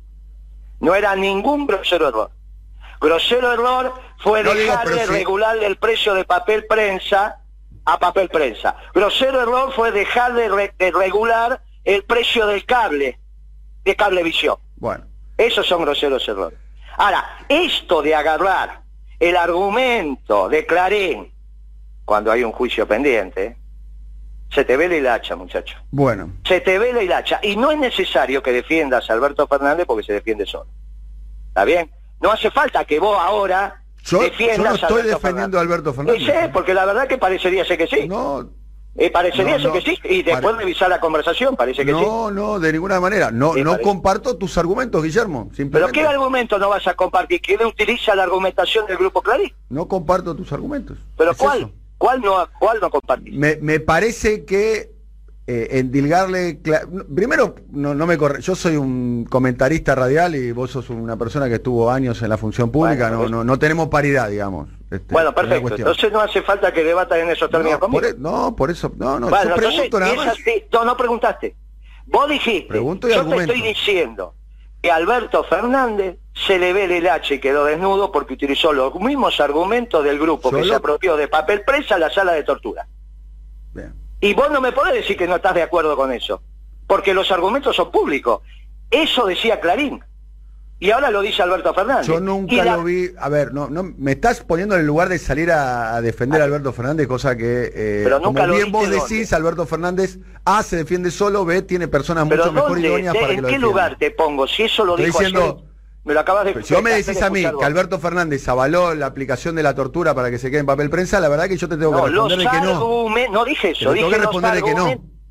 No 0.80 0.93
era 0.93 1.15
ningún 1.15 1.65
grosero 1.67 2.10
error. 2.10 2.32
Grosero 2.99 3.51
error 3.54 3.93
fue 4.19 4.43
No 4.43 4.51
digo, 4.54 4.63
dejar 4.71 4.84
pero 4.86 4.95
de 4.97 5.06
sí. 5.08 5.12
regular 5.13 5.58
el 5.58 5.78
precio 5.78 6.13
de 6.13 6.25
papel 6.25 6.65
prensa 6.65 7.39
a 7.86 7.99
papel 7.99 8.30
prensa. 8.30 8.75
Grosero 8.93 9.41
error 9.41 9.71
fue 9.73 9.91
dejar 9.91 10.34
de, 10.34 10.49
re- 10.49 10.73
de 10.78 10.91
regular 10.91 11.62
el 11.84 12.04
precio 12.04 12.47
del 12.47 12.65
cable, 12.65 13.19
de 13.84 13.95
cablevisión. 13.95 14.58
Bueno, 14.78 15.06
Esos 15.38 15.67
son 15.67 15.82
groseros 15.84 16.28
errores. 16.28 16.58
Ahora, 16.97 17.23
esto 17.49 18.01
de 18.01 18.15
agarrar 18.15 18.82
el 19.19 19.36
argumento 19.38 20.49
de 20.49 20.65
Clarín 20.65 21.32
cuando 22.05 22.31
hay 22.31 22.43
un 22.43 22.51
juicio 22.51 22.87
pendiente, 22.87 23.57
se 24.51 24.63
te 24.63 24.77
ve 24.77 24.87
la 24.87 24.95
hilacha, 24.97 25.35
muchacho. 25.35 25.75
bueno. 25.91 26.31
Se 26.45 26.61
te 26.61 26.77
ve 26.79 26.93
la 26.93 27.01
hilacha. 27.03 27.39
Y 27.43 27.55
no 27.55 27.71
es 27.71 27.79
necesario 27.79 28.41
que 28.43 28.51
defiendas 28.51 29.09
a 29.09 29.13
Alberto 29.13 29.47
Fernández 29.47 29.85
porque 29.87 30.03
se 30.05 30.13
defiende 30.13 30.45
solo. 30.45 30.67
¿Está 31.49 31.65
bien? 31.65 31.89
No 32.21 32.31
hace 32.31 32.49
falta 32.51 32.85
que 32.85 32.99
vos 32.99 33.17
ahora 33.19 33.81
Yo, 34.03 34.19
yo 34.19 34.23
defiendas 34.23 34.59
no 34.59 34.69
a 34.71 34.75
estoy 34.75 35.01
Alberto 35.01 35.17
defendiendo 35.19 35.57
a 35.57 35.61
Alberto 35.61 35.93
Fernández. 35.93 36.21
Y 36.21 36.25
sé, 36.25 36.49
porque 36.53 36.73
la 36.73 36.85
verdad 36.85 37.07
que 37.07 37.17
parecería 37.17 37.65
ser 37.65 37.77
que 37.77 37.87
sí. 37.87 38.07
No, 38.07 38.49
Eh, 38.97 39.09
parecería 39.11 39.57
No, 39.57 39.65
no. 39.65 39.73
que 39.73 39.81
sí. 39.81 39.99
Y 40.05 40.23
después 40.23 40.53
Pare- 40.53 40.57
revisar 40.59 40.87
la 40.89 41.01
conversación, 41.01 41.57
parece 41.57 41.83
que 41.85 41.91
sí. 41.91 41.99
no, 41.99 42.31
no, 42.31 42.59
de 42.61 42.71
ninguna 42.71 42.97
manera. 43.01 43.29
No, 43.29 43.53
Sí, 43.53 43.61
no 43.61 43.71
parece. 43.71 43.89
comparto 43.89 44.37
tus 44.37 44.57
argumentos, 44.57 45.03
Guillermo. 45.03 45.49
Pero. 45.69 45.89
¿qué 45.89 46.05
argumento 46.07 46.57
no 46.57 46.69
vas 46.69 46.87
a 46.87 46.93
compartir? 46.93 47.41
¿Quién 47.41 47.61
utiliza 47.65 48.15
la 48.15 48.23
argumentación 48.23 48.85
del 48.87 48.95
Grupo 48.95 49.21
Clarín? 49.21 49.51
No 49.69 49.85
comparto 49.89 50.33
tus 50.33 50.53
argumentos. 50.53 50.97
¿Pero 51.17 51.35
cuál? 51.35 51.57
eso. 51.59 51.71
¿Cuál 51.97 52.21
no, 52.21 52.47
cuál 52.60 52.79
no 52.81 52.89
compartís? 52.89 53.34
Me, 53.34 53.58
me 53.62 53.79
parece 53.79 54.43
que 54.45 54.91
eh, 55.47 55.67
endilgarle... 55.71 56.60
Primero, 57.13 57.55
no, 57.71 57.93
no 57.93 58.05
me 58.08 58.17
corre... 58.17 58.41
Yo 58.41 58.55
soy 58.55 58.75
un 58.77 59.25
comentarista 59.29 59.95
radial 59.95 60.36
y 60.36 60.51
vos 60.51 60.71
sos 60.71 60.89
una 60.89 61.15
persona 61.17 61.47
que 61.47 61.55
estuvo 61.55 61.89
años 61.91 62.21
en 62.21 62.29
la 62.29 62.38
función 62.38 62.71
pública. 62.71 63.03
Bueno, 63.10 63.15
no, 63.15 63.19
pues- 63.21 63.31
no, 63.31 63.43
no 63.43 63.60
tenemos 63.60 63.88
paridad, 63.89 64.29
digamos. 64.29 64.69
este, 64.91 65.13
Bueno, 65.13 65.34
perfecto. 65.34 65.75
Entonces 65.75 66.12
no 66.12 66.19
hace 66.21 66.41
falta 66.41 66.73
que 66.73 66.84
debatan 66.84 67.19
en 67.21 67.29
esos 67.29 67.49
términos 67.49 67.73
no, 67.73 67.79
conmigo. 67.79 68.01
por, 68.01 68.10
e- 68.10 68.15
no, 68.17 68.55
por 68.55 68.71
eso... 68.71 68.91
No, 68.97 69.19
no, 69.19 69.29
Bueno, 69.29 69.49
yo 69.49 69.55
entonces, 69.55 69.73
pregunto 69.89 69.99
nada 69.99 70.15
más. 70.15 70.27
así. 70.29 70.63
No, 70.73 70.86
no 70.86 70.97
preguntaste. 70.97 71.55
Vos 72.08 72.29
dijiste, 72.29 72.67
Pregunto 72.67 73.08
y 73.08 73.13
yo 73.13 73.19
argumento. 73.21 73.53
te 73.53 73.58
estoy 73.60 73.69
diciendo 73.73 74.36
Alberto 74.91 75.43
Fernández 75.43 76.17
se 76.34 76.60
le 76.60 76.74
ve 76.74 76.86
el 76.86 77.08
H 77.08 77.36
y 77.36 77.39
quedó 77.39 77.65
desnudo 77.65 78.12
porque 78.12 78.34
utilizó 78.34 78.74
los 78.74 78.93
mismos 78.95 79.39
argumentos 79.39 80.04
del 80.04 80.19
grupo 80.19 80.52
que 80.52 80.63
se 80.63 80.76
apropió 80.76 81.15
de 81.17 81.28
papel 81.28 81.63
presa 81.63 81.95
a 81.95 82.00
la 82.00 82.10
sala 82.10 82.34
de 82.34 82.43
tortura. 82.43 82.88
Bien. 83.74 83.93
Y 84.19 84.34
vos 84.34 84.50
no 84.52 84.62
me 84.62 84.71
podés 84.71 84.95
decir 84.95 85.17
que 85.17 85.28
no 85.28 85.36
estás 85.36 85.54
de 85.56 85.62
acuerdo 85.62 85.95
con 85.95 86.12
eso, 86.12 86.41
porque 86.88 87.13
los 87.13 87.32
argumentos 87.32 87.76
son 87.76 87.91
públicos. 87.91 88.41
Eso 88.89 89.26
decía 89.26 89.60
Clarín. 89.60 90.04
Y 90.77 90.91
ahora 90.91 91.09
lo 91.09 91.21
dice 91.21 91.41
Alberto 91.41 91.73
Fernández. 91.73 92.05
Yo 92.05 92.19
nunca 92.19 92.55
la- 92.63 92.75
lo 92.77 92.83
vi. 92.83 93.09
A 93.17 93.29
ver, 93.29 93.53
no, 93.53 93.69
no, 93.69 93.81
me 93.97 94.11
estás 94.11 94.41
poniendo 94.41 94.75
en 94.75 94.81
el 94.81 94.88
lugar 94.88 95.07
de 95.07 95.17
salir 95.19 95.49
a, 95.51 95.95
a 95.95 96.01
defender 96.01 96.41
a 96.41 96.43
Alberto 96.45 96.73
Fernández, 96.73 97.07
cosa 97.07 97.38
que, 97.38 97.71
eh, 97.73 98.01
Pero 98.03 98.19
nunca 98.19 98.41
como 98.41 98.47
lo 98.47 98.55
bien 98.55 98.71
vos 98.73 98.81
dónde. 98.89 98.97
decís, 99.01 99.31
Alberto 99.31 99.65
Fernández 99.65 100.19
A 100.43 100.63
se 100.63 100.75
defiende 100.75 101.11
solo, 101.11 101.45
B 101.45 101.61
tiene 101.61 101.88
personas 101.88 102.27
Pero 102.27 102.43
mucho 102.43 102.53
mejor 102.53 102.79
idóneas 102.79 103.13
¿De- 103.13 103.19
para 103.19 103.31
que 103.31 103.35
¿En 103.38 103.41
lo 103.41 103.47
qué 103.47 103.53
defiendan. 103.53 103.69
lugar 103.71 103.95
te 103.97 104.11
pongo? 104.11 104.47
Si 104.47 104.63
eso 104.63 104.83
lo 104.83 104.93
Estoy 104.93 105.05
dijo 105.05 105.19
diciendo- 105.19 105.41
ayer, 105.59 105.75
me 106.03 106.13
lo 106.13 106.19
acabas 106.19 106.45
de 106.45 106.63
si 106.63 106.73
vos 106.73 106.83
me 106.83 106.89
de 106.91 106.95
decís 106.97 107.21
a 107.21 107.29
mí 107.29 107.41
que. 107.41 107.65
Alberto 107.65 107.97
Fernández 107.97 108.47
avaló 108.49 108.93
la 108.93 109.05
aplicación 109.05 109.55
de 109.55 109.63
la 109.63 109.73
tortura 109.73 110.13
para 110.13 110.29
que 110.29 110.38
se 110.38 110.51
quede 110.51 110.59
en 110.59 110.65
papel 110.65 110.89
prensa, 110.89 111.21
la 111.21 111.29
verdad 111.29 111.47
que 111.47 111.55
yo 111.57 111.69
te 111.69 111.77
tengo 111.77 111.93
No, 111.93 112.03
que 112.03 112.09
los 112.11 112.29
responder 112.35 112.51
de 112.51 112.59
que 112.59 112.65
no. 112.65 113.09
no 113.31 113.45
dije 113.45 113.71
eso, 113.71 113.79
tengo 113.79 113.93
dije 113.93 114.09
que 114.09 114.15
los 114.17 114.21
responder 114.25 114.53
de 114.55 114.61
que 114.63 114.75
no. 114.75 114.85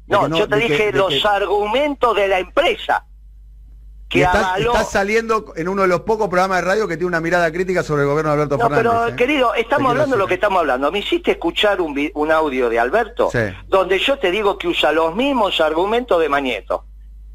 No, 0.07 0.29
que 0.31 0.39
yo 0.39 0.49
te 0.49 0.57
que- 0.59 0.63
dije 0.69 0.93
los 0.93 1.09
que- 1.15 1.29
argumentos 1.29 2.17
de 2.17 2.29
la 2.29 2.39
empresa 2.41 3.05
que 4.21 4.25
estás, 4.25 4.45
avaló. 4.45 4.73
estás 4.73 4.91
saliendo 4.91 5.53
en 5.57 5.69
uno 5.69 5.83
de 5.83 5.89
los 5.89 6.01
pocos 6.03 6.29
programas 6.29 6.59
de 6.59 6.65
radio 6.65 6.89
que 6.89 6.97
tiene 6.97 7.09
una 7.09 7.21
mirada 7.21 7.51
crítica 7.53 7.83
sobre 7.83 8.03
el 8.03 8.09
gobierno 8.09 8.31
de 8.31 8.43
Alberto 8.43 8.57
No, 8.57 8.69
Fernández. 8.69 8.93
pero 8.93 9.09
¿eh? 9.09 9.17
querido, 9.17 9.55
estamos 9.55 9.91
hablando 9.91 10.17
de 10.17 10.19
lo 10.21 10.27
que 10.27 10.35
estamos 10.35 10.61
hablando. 10.61 10.93
Me 10.93 11.01
hiciste 11.01 11.33
escuchar 11.33 11.81
un, 11.81 12.31
audio 12.33 12.69
de 12.69 12.79
Alberto 12.79 13.31
Sí. 13.31 13.39
donde 13.67 13.99
yo 13.99 14.19
te 14.19 14.31
digo 14.31 14.57
que 14.59 14.69
usa 14.69 14.93
los 14.93 15.15
mismos 15.15 15.61
argumentos 15.61 16.21
de 16.21 16.29
Mañeto. 16.29 16.85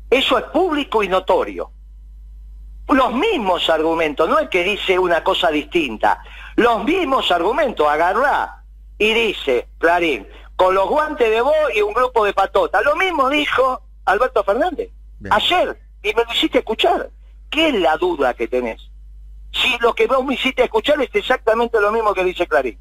Eso 0.09 0.37
es 0.37 0.45
público 0.45 1.03
y 1.03 1.07
notorio. 1.07 1.71
Los 2.87 3.13
mismos 3.13 3.69
argumentos, 3.69 4.27
no 4.27 4.39
es 4.39 4.49
que 4.49 4.63
dice 4.63 4.97
una 4.97 5.23
cosa 5.23 5.49
distinta. 5.51 6.23
Los 6.55 6.83
mismos 6.83 7.29
argumentos, 7.31 7.87
agarrá 7.87 8.63
y 8.97 9.13
dice, 9.13 9.67
Clarín, 9.77 10.27
con 10.55 10.73
los 10.73 10.89
guantes 10.89 11.29
de 11.29 11.41
vos 11.41 11.53
y 11.75 11.81
un 11.81 11.93
grupo 11.93 12.25
de 12.25 12.33
patota. 12.33 12.81
Lo 12.81 12.95
mismo 12.95 13.29
dijo 13.29 13.81
Alberto 14.05 14.43
Fernández. 14.43 14.89
Bien. 15.19 15.33
Ayer, 15.33 15.77
y 16.03 16.13
me 16.13 16.23
lo 16.23 16.31
hiciste 16.31 16.59
escuchar. 16.59 17.09
¿Qué 17.49 17.69
es 17.69 17.75
la 17.75 17.97
duda 17.97 18.33
que 18.33 18.47
tenés? 18.47 18.89
Si 19.51 19.77
lo 19.79 19.93
que 19.93 20.07
vos 20.07 20.23
me 20.23 20.35
hiciste 20.35 20.63
escuchar 20.63 21.01
es 21.01 21.09
exactamente 21.13 21.81
lo 21.81 21.91
mismo 21.91 22.13
que 22.13 22.23
dice 22.23 22.47
Clarín. 22.47 22.79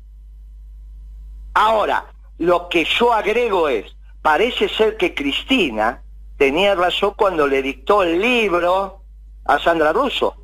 Ahora, 1.54 2.06
lo 2.38 2.68
que 2.68 2.84
yo 2.84 3.12
agrego 3.12 3.68
es, 3.68 3.96
parece 4.22 4.68
ser 4.68 4.96
que 4.96 5.14
Cristina 5.14 6.02
tenía 6.36 6.74
razón 6.74 7.14
cuando 7.16 7.46
le 7.46 7.62
dictó 7.62 8.02
el 8.02 8.20
libro 8.20 9.02
a 9.44 9.58
Sandra 9.58 9.92
Russo. 9.92 10.36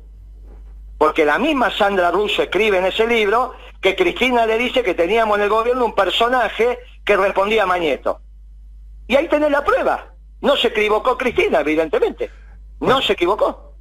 Porque 0.97 1.25
la 1.25 1.37
misma 1.37 1.71
Sandra 1.71 2.11
Russo 2.11 2.41
escribe 2.41 2.79
en 2.79 2.85
ese 2.85 3.05
libro 3.07 3.53
que 3.81 3.95
Cristina 3.95 4.45
le 4.45 4.57
dice 4.57 4.81
que 4.81 4.93
teníamos 4.93 5.37
en 5.37 5.43
el 5.43 5.49
gobierno 5.49 5.85
un 5.85 5.95
personaje 5.95 6.79
que 7.03 7.15
respondía 7.15 7.63
a 7.63 7.67
Mañeto. 7.67 8.19
Y 9.07 9.15
ahí 9.15 9.27
tenés 9.27 9.51
la 9.51 9.63
prueba. 9.63 10.13
No 10.41 10.57
se 10.57 10.69
equivocó 10.69 11.17
Cristina, 11.17 11.59
evidentemente. 11.59 12.31
No 12.79 13.01
se 13.01 13.13
equivocó. 13.13 13.74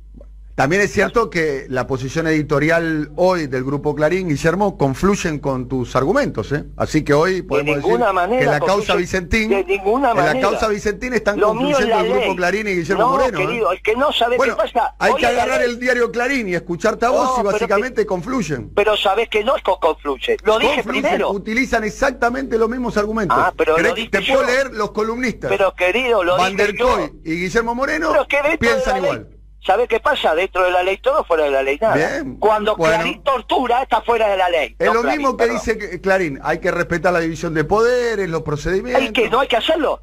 También 0.54 0.82
es 0.82 0.92
cierto 0.92 1.30
que 1.30 1.66
la 1.68 1.88
posición 1.88 2.28
editorial 2.28 3.10
hoy 3.16 3.48
del 3.48 3.64
Grupo 3.64 3.92
Clarín, 3.96 4.28
Guillermo, 4.28 4.78
confluyen 4.78 5.40
con 5.40 5.66
tus 5.66 5.96
argumentos, 5.96 6.52
¿eh? 6.52 6.64
Así 6.76 7.02
que 7.02 7.12
hoy 7.12 7.42
podemos 7.42 7.74
decir 7.74 7.88
ninguna 7.90 8.12
manera 8.12 8.38
que 8.38 8.44
en 8.44 8.50
la 8.52 8.60
causa 8.60 8.94
Vicentín, 8.94 9.48
de 9.50 9.64
ninguna 9.64 10.12
en 10.12 10.16
la 10.18 10.40
causa 10.40 10.68
Vicentín 10.68 11.12
están 11.12 11.40
Lo 11.40 11.48
es 11.48 11.58
confluyendo 11.58 11.88
la 11.88 12.00
el 12.02 12.08
Grupo. 12.12 12.36
Clarín 12.36 12.68
y 12.68 12.70
Guillermo 12.76 13.02
no, 13.02 13.10
Moreno. 13.10 13.72
¿eh? 13.72 13.80
que 13.82 13.96
no 13.96 14.12
sabe 14.12 14.36
Bueno, 14.36 14.56
qué 14.56 14.62
pasa. 14.62 14.94
hay 15.00 15.10
hoy 15.12 15.20
que 15.20 15.26
es 15.26 15.32
agarrar 15.32 15.60
el 15.62 15.80
diario 15.80 16.12
Clarín 16.12 16.48
y 16.48 16.54
escucharte 16.54 17.04
a 17.04 17.10
vos 17.10 17.32
No, 17.36 17.40
y 17.40 17.46
básicamente 17.52 18.06
confluyen. 18.06 18.70
Pero 18.76 18.96
sabés 18.96 19.28
que 19.28 19.42
no 19.42 19.56
es 19.56 19.62
con 19.64 19.80
confluye. 19.80 20.36
Lo 20.44 20.60
dije 20.60 20.74
Confluyen, 20.76 21.02
primero. 21.02 21.30
utilizan 21.32 21.82
exactamente 21.82 22.58
los 22.58 22.68
mismos 22.68 22.96
argumentos. 22.96 23.36
Ah, 23.40 23.52
pero 23.56 23.74
¿Querés 23.74 23.90
lo 23.90 23.94
que 23.96 24.00
dije 24.02 24.10
te 24.12 24.22
puedo 24.32 24.42
yo. 24.42 24.46
leer 24.46 24.72
los 24.72 24.92
columnistas. 24.92 25.50
Pero 25.50 25.74
querido, 25.74 26.22
lo 26.22 26.36
Van 26.36 26.52
dije 26.56 26.72
der. 26.72 26.78
Koy 26.78 27.12
y 27.24 27.40
Guillermo 27.40 27.74
Moreno 27.74 28.10
Pero 28.12 28.22
es 28.22 28.28
que 28.28 28.58
piensan 28.58 28.94
de 28.94 29.00
igual. 29.00 29.26
ley, 29.28 29.33
¿Sabés 29.66 29.88
qué 29.88 29.98
pasa? 30.00 30.34
Dentro 30.34 30.62
de 30.64 30.70
la 30.70 30.82
ley 30.82 30.98
todo, 30.98 31.24
fuera 31.24 31.44
de 31.44 31.50
la 31.50 31.62
ley 31.62 31.78
nada. 31.80 31.94
Bien, 31.94 32.36
Cuando 32.36 32.76
bueno. 32.76 32.96
Clarín 32.96 33.22
tortura, 33.22 33.82
está 33.82 34.02
fuera 34.02 34.28
de 34.28 34.36
la 34.36 34.48
ley. 34.50 34.76
Es 34.78 34.86
No 34.86 34.94
lo 34.94 35.02
Clarín, 35.02 35.18
mismo 35.18 35.36
que 35.36 35.44
perdón. 35.46 35.56
dice 35.64 36.00
Clarín, 36.00 36.38
hay 36.42 36.58
que 36.58 36.70
respetar 36.70 37.12
la 37.12 37.20
división 37.20 37.54
de 37.54 37.64
poderes, 37.64 38.28
los 38.28 38.42
procedimientos. 38.42 39.02
Hay 39.02 39.12
que, 39.12 39.30
no 39.30 39.40
hay 39.40 39.48
que 39.48 39.56
hacerlo. 39.56 40.02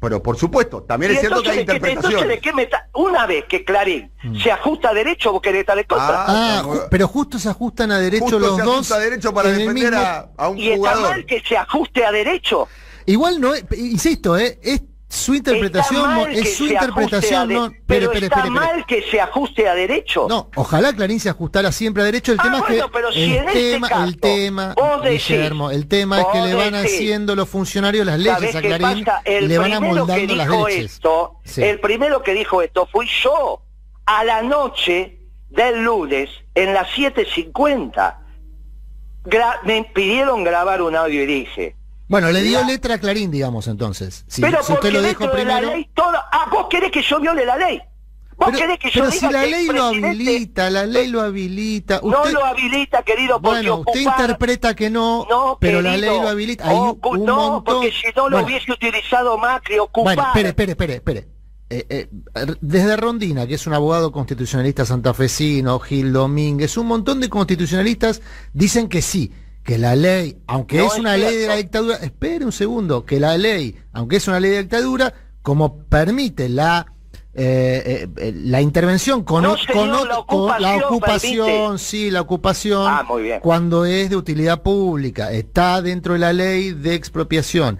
Pero 0.00 0.22
por 0.22 0.36
supuesto, 0.36 0.84
también 0.84 1.10
Y 1.10 1.14
es 1.16 1.20
cierto 1.22 1.42
que 1.42 1.50
hay 1.50 1.58
entonces, 1.58 1.66
¿de 1.66 1.80
qué- 1.80 1.90
interpretaciones. 1.90 2.22
entonces, 2.22 2.36
¿de 2.36 2.40
qué 2.40 2.52
me 2.54 2.62
está- 2.62 2.88
Una 2.94 3.26
vez 3.26 3.44
que 3.48 3.64
Clarín 3.64 4.12
se 4.40 4.52
ajusta 4.52 4.90
a 4.90 4.94
derecho, 4.94 5.32
vos 5.32 5.42
querés 5.42 5.62
estar 5.62 5.76
en 5.76 5.84
contra. 5.84 6.24
Ah, 6.28 6.62
ju- 6.64 6.86
pero 6.88 7.08
justo 7.08 7.36
se 7.40 7.48
ajustan 7.48 7.90
a 7.90 7.98
derecho 7.98 8.22
Justo 8.22 8.38
los 8.38 8.56
se 8.58 8.62
dos. 8.62 8.74
ajusta 8.76 8.94
a 8.94 8.98
derecho 9.00 9.34
para 9.34 9.48
defender 9.50 9.90
mismo- 9.92 9.98
a, 10.06 10.28
a 10.36 10.48
un 10.50 10.56
y 10.58 10.66
está 10.68 10.76
jugador. 10.76 11.10
mal 11.10 11.26
que 11.26 11.40
se 11.40 11.56
ajuste 11.56 12.04
a 12.04 12.12
derecho. 12.12 12.68
Igual 13.06 13.40
no 13.40 13.54
es, 13.54 13.64
insisto, 13.76 14.38
eh, 14.38 14.60
es 14.62 14.82
su 15.10 15.34
interpretación, 15.34 16.28
es 16.30 16.56
su 16.56 16.66
interpretación, 16.66 17.48
de- 17.48 17.54
no, 17.54 17.72
pero 17.86 18.06
espere, 18.06 18.26
está 18.26 18.44
mal 18.50 18.84
que 18.86 19.02
se 19.10 19.18
ajuste 19.20 19.66
a 19.66 19.74
derecho. 19.74 20.26
No, 20.28 20.50
ojalá 20.54 20.92
Clarín 20.92 21.18
se 21.18 21.30
ajustara 21.30 21.72
siempre 21.72 22.02
a 22.02 22.06
derecho. 22.06 22.32
El 22.32 22.38
Ah, 22.40 22.42
tema 22.42 22.58
bueno, 22.60 22.74
es 22.74 22.82
que 22.82 22.90
pero 22.92 23.12
si 23.12 23.22
el, 23.36 23.46
este 23.48 23.52
tema, 23.72 23.88
caso 23.88 24.04
el 24.04 24.20
tema, 24.20 24.74
decís- 25.02 25.28
Guillermo, 25.28 25.70
el 25.70 25.88
tema 25.88 26.20
es 26.20 26.26
que 26.32 26.40
le 26.42 26.54
van 26.54 26.74
decís- 26.74 26.94
haciendo 26.94 27.34
los 27.34 27.48
funcionarios 27.48 28.04
las 28.06 28.18
leyes 28.18 28.34
¿Sabés 28.38 28.56
a 28.56 28.60
Clarín 28.60 29.04
le 29.48 29.58
van 29.58 29.72
amoldando 29.72 30.34
las 30.36 30.48
leches. 30.48 30.92
esto, 30.92 31.36
Sí. 31.44 31.62
el 31.62 31.80
primero 31.80 32.22
que 32.22 32.34
dijo 32.34 32.60
esto 32.60 32.86
fui 32.92 33.06
yo 33.22 33.62
a 34.04 34.24
la 34.24 34.42
noche 34.42 35.18
del 35.48 35.82
lunes 35.84 36.28
en 36.54 36.74
las 36.74 36.86
7.50. 36.90 38.18
Gra- 39.24 39.58
me 39.64 39.84
pidieron 39.84 40.44
grabar 40.44 40.82
un 40.82 40.94
audio 40.96 41.22
y 41.22 41.26
dije, 41.26 41.76
Bueno, 42.08 42.30
le 42.32 42.42
dio 42.42 42.64
letra 42.64 42.94
a 42.94 42.98
Clarín, 42.98 43.30
digamos, 43.30 43.68
entonces. 43.68 44.24
Si, 44.28 44.40
pero 44.40 44.62
si 44.62 44.72
usted 44.72 44.92
lo 44.92 45.02
dijo 45.02 45.20
de 45.20 45.26
la 45.26 45.32
primero. 45.34 45.70
ley 45.74 45.88
todo... 45.94 46.14
Ah, 46.32 46.48
vos 46.50 46.66
querés 46.70 46.90
que 46.90 47.02
yo 47.02 47.20
viole 47.20 47.44
la 47.44 47.56
ley. 47.56 47.80
Vos 48.36 48.46
Pero, 48.52 48.58
querés 48.58 48.78
que 48.78 48.88
yo 48.90 49.00
pero 49.00 49.10
diga 49.10 49.26
si 49.28 49.32
la 49.34 49.40
que 49.42 49.50
ley 49.50 49.66
lo 49.66 49.82
habilita, 49.82 50.70
la 50.70 50.86
ley 50.86 51.08
lo 51.08 51.20
habilita. 51.20 52.00
No 52.04 52.24
lo 52.24 52.44
habilita, 52.44 53.02
querido, 53.02 53.40
porque 53.42 53.56
bueno, 53.68 53.76
usted 53.80 54.00
ocupar- 54.00 54.20
interpreta 54.20 54.74
que 54.76 54.90
no, 54.90 55.26
No, 55.28 55.58
pero 55.60 55.82
la 55.82 55.96
ley 55.96 56.08
lo 56.20 56.28
habilita. 56.28 56.68
Hay 56.68 56.76
un, 56.76 56.88
ocu- 57.00 57.18
un 57.18 57.24
no, 57.24 57.36
montón- 57.36 57.64
porque 57.64 57.90
si 57.90 58.06
no 58.16 58.28
lo 58.28 58.36
Bueno, 58.36 58.46
hubiese 58.46 58.70
utilizado 58.72 59.36
Macri, 59.38 59.78
ocupar. 59.80 60.14
Bueno, 60.14 60.28
espere, 60.28 60.48
espere, 60.50 60.72
espere, 60.72 60.94
espere. 60.94 61.28
Eh, 61.70 61.86
eh, 61.90 62.08
desde 62.60 62.96
Rondina, 62.96 63.46
que 63.46 63.54
es 63.54 63.66
un 63.66 63.74
abogado 63.74 64.12
constitucionalista 64.12 64.86
santafesino, 64.86 65.78
Gil 65.80 66.12
Domínguez, 66.12 66.76
un 66.78 66.86
montón 66.86 67.20
de 67.20 67.28
constitucionalistas 67.28 68.22
dicen 68.54 68.88
que 68.88 69.02
sí, 69.02 69.32
que 69.62 69.78
la 69.78 69.94
ley, 69.96 70.38
aunque 70.46 70.78
No 70.78 70.86
es 70.86 70.92
es 70.94 70.98
una 70.98 71.16
ley 71.16 71.36
de 71.36 71.46
la 71.46 71.56
dictadura, 71.56 71.96
espere 71.96 72.44
un 72.44 72.52
segundo, 72.52 73.04
que 73.04 73.20
la 73.20 73.36
ley, 73.36 73.76
aunque 73.92 74.16
es 74.16 74.26
una 74.28 74.40
ley 74.40 74.50
de 74.52 74.62
dictadura, 74.62 75.12
como 75.42 75.84
permite 75.84 76.48
la 76.48 76.86
eh, 77.34 77.82
eh, 77.86 78.08
eh, 78.16 78.32
la 78.34 78.60
intervención 78.60 79.22
con, 79.22 79.44
No, 79.44 79.56
señor, 79.56 80.26
con 80.26 80.60
la 80.60 80.76
ocupación 80.76 81.78
sí, 81.78 82.10
la 82.10 82.20
ocupación, 82.22 82.84
Ah, 82.88 83.04
muy 83.06 83.22
bien. 83.22 83.40
cuando 83.40 83.84
es 83.84 84.10
de 84.10 84.16
utilidad 84.16 84.62
pública, 84.62 85.30
está 85.30 85.80
dentro 85.80 86.14
de 86.14 86.18
la 86.18 86.32
ley 86.32 86.72
de 86.72 86.94
expropiación. 86.94 87.78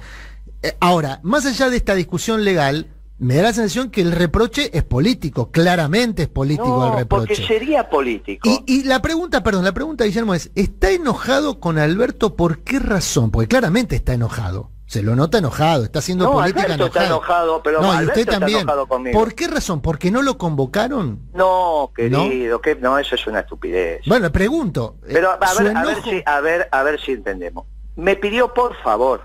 Eh, 0.62 0.76
ahora, 0.80 1.18
más 1.24 1.44
allá 1.46 1.70
de 1.70 1.76
esta 1.76 1.94
discusión 1.96 2.44
legal, 2.44 2.86
me 3.18 3.34
da 3.36 3.42
la 3.44 3.52
sensación 3.52 3.90
que 3.90 4.00
el 4.00 4.12
reproche 4.12 4.70
es 4.76 4.84
político, 4.84 5.50
claramente 5.50 6.22
es 6.22 6.28
político 6.28 6.68
no, 6.68 6.98
el 6.98 7.06
porque 7.06 7.34
reproche. 7.34 7.46
sería 7.46 7.88
político. 7.90 8.48
Y, 8.48 8.62
y 8.66 8.84
la 8.84 9.02
pregunta, 9.02 9.42
perdón, 9.42 9.64
la 9.64 9.72
pregunta, 9.72 10.04
Guillermo, 10.04 10.34
es, 10.34 10.50
¿está 10.54 10.90
enojado 10.90 11.58
con 11.60 11.78
Alberto 11.78 12.36
por 12.36 12.60
qué 12.60 12.78
razón? 12.78 13.30
Porque 13.30 13.48
claramente 13.48 13.96
está 13.96 14.12
enojado. 14.14 14.70
Se 14.86 15.02
lo 15.02 15.14
nota 15.14 15.36
enojado, 15.36 15.84
está 15.84 15.98
haciendo 15.98 16.24
No, 16.24 16.32
política 16.32 16.62
Alberto 16.62 16.86
está 16.86 17.04
enojado. 17.06 17.16
enojado, 17.18 17.62
pero 17.62 17.82
no, 17.82 17.88
y 17.92 17.96
Alberto 17.96 18.08
usted 18.12 18.20
está 18.20 18.38
también. 18.40 18.60
enojado 18.60 18.86
conmigo. 18.86 19.18
¿Por 19.18 19.34
qué 19.34 19.46
razón? 19.48 19.82
¿Porque 19.82 20.10
no 20.10 20.22
lo 20.22 20.38
convocaron? 20.38 21.20
No, 21.34 21.92
querido, 21.94 22.60
que 22.62 22.74
no, 22.76 22.98
eso 22.98 23.14
es 23.14 23.26
una 23.26 23.40
estupidez. 23.40 24.00
Bueno, 24.06 24.26
le 24.26 24.30
pregunto. 24.30 24.96
eh, 25.02 25.10
Pero 25.12 25.30
a 25.32 25.36
ver, 25.62 25.76
a 25.76 25.84
ver 25.84 26.02
si, 26.04 26.22
a 26.24 26.40
ver, 26.40 26.68
a 26.72 26.82
ver 26.84 26.98
si 27.02 27.12
entendemos. 27.12 27.66
Me 27.96 28.16
pidió 28.16 28.54
por 28.54 28.74
favor 28.82 29.20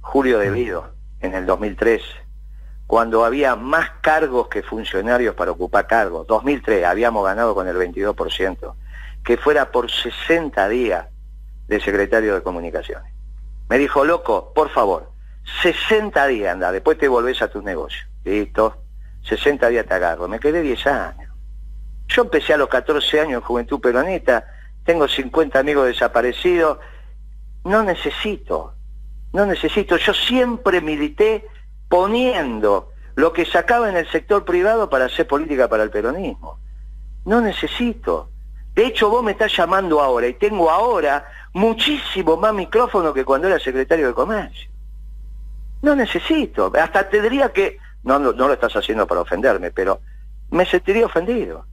Julio 0.00 0.38
De 0.38 0.50
Vido 0.50 0.92
en 1.20 1.34
el 1.34 1.44
2003, 1.46 2.00
cuando 2.88 3.26
había 3.26 3.54
más 3.54 3.90
cargos 4.00 4.48
que 4.48 4.62
funcionarios 4.62 5.34
para 5.34 5.50
ocupar 5.50 5.86
cargos. 5.86 6.26
2003 6.26 6.86
habíamos 6.86 7.22
ganado 7.22 7.54
con 7.54 7.68
el 7.68 7.76
22%, 7.76 8.74
que 9.22 9.36
fuera 9.36 9.70
por 9.70 9.90
60 9.90 10.66
días 10.70 11.06
de 11.68 11.80
secretario 11.80 12.34
de 12.34 12.42
comunicaciones. 12.42 13.12
Me 13.68 13.76
dijo, 13.76 14.06
loco, 14.06 14.54
por 14.54 14.70
favor, 14.70 15.12
60 15.60 16.26
días 16.28 16.54
anda, 16.54 16.72
después 16.72 16.96
te 16.96 17.08
volvés 17.08 17.42
a 17.42 17.48
tus 17.48 17.62
negocios. 17.62 18.08
Listo, 18.24 18.78
60 19.24 19.68
días 19.68 19.84
te 19.84 19.92
agarro. 19.92 20.26
Me 20.26 20.40
quedé 20.40 20.62
10 20.62 20.86
años. 20.86 21.30
Yo 22.06 22.22
empecé 22.22 22.54
a 22.54 22.56
los 22.56 22.70
14 22.70 23.20
años 23.20 23.42
en 23.42 23.46
Juventud 23.46 23.80
Peronista, 23.82 24.46
tengo 24.84 25.06
50 25.06 25.58
amigos 25.58 25.86
desaparecidos, 25.88 26.78
no 27.64 27.82
necesito, 27.82 28.72
no 29.34 29.44
necesito, 29.44 29.98
yo 29.98 30.14
siempre 30.14 30.80
milité 30.80 31.44
poniendo 31.88 32.92
lo 33.14 33.32
que 33.32 33.44
sacaba 33.44 33.88
en 33.88 33.96
el 33.96 34.08
sector 34.10 34.44
privado 34.44 34.88
para 34.88 35.06
hacer 35.06 35.26
política 35.26 35.68
para 35.68 35.82
el 35.82 35.90
peronismo. 35.90 36.58
No 37.24 37.40
necesito. 37.40 38.30
De 38.74 38.86
hecho, 38.86 39.10
vos 39.10 39.24
me 39.24 39.32
estás 39.32 39.56
llamando 39.56 40.00
ahora 40.00 40.28
y 40.28 40.34
tengo 40.34 40.70
ahora 40.70 41.28
muchísimo 41.52 42.36
más 42.36 42.54
micrófono 42.54 43.12
que 43.12 43.24
cuando 43.24 43.48
era 43.48 43.58
secretario 43.58 44.06
de 44.06 44.14
Comercio. 44.14 44.70
No 45.82 45.96
necesito. 45.96 46.72
Hasta 46.80 47.08
tendría 47.08 47.52
que... 47.52 47.78
No, 48.04 48.18
no, 48.18 48.32
no 48.32 48.46
lo 48.46 48.54
estás 48.54 48.76
haciendo 48.76 49.06
para 49.06 49.22
ofenderme, 49.22 49.70
pero 49.70 50.00
me 50.50 50.64
sentiría 50.64 51.06
ofendido. 51.06 51.66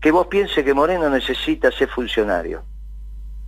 Que 0.00 0.10
vos 0.10 0.26
piense 0.26 0.64
que 0.64 0.74
Moreno 0.74 1.08
necesita 1.08 1.70
ser 1.70 1.88
funcionario. 1.88 2.64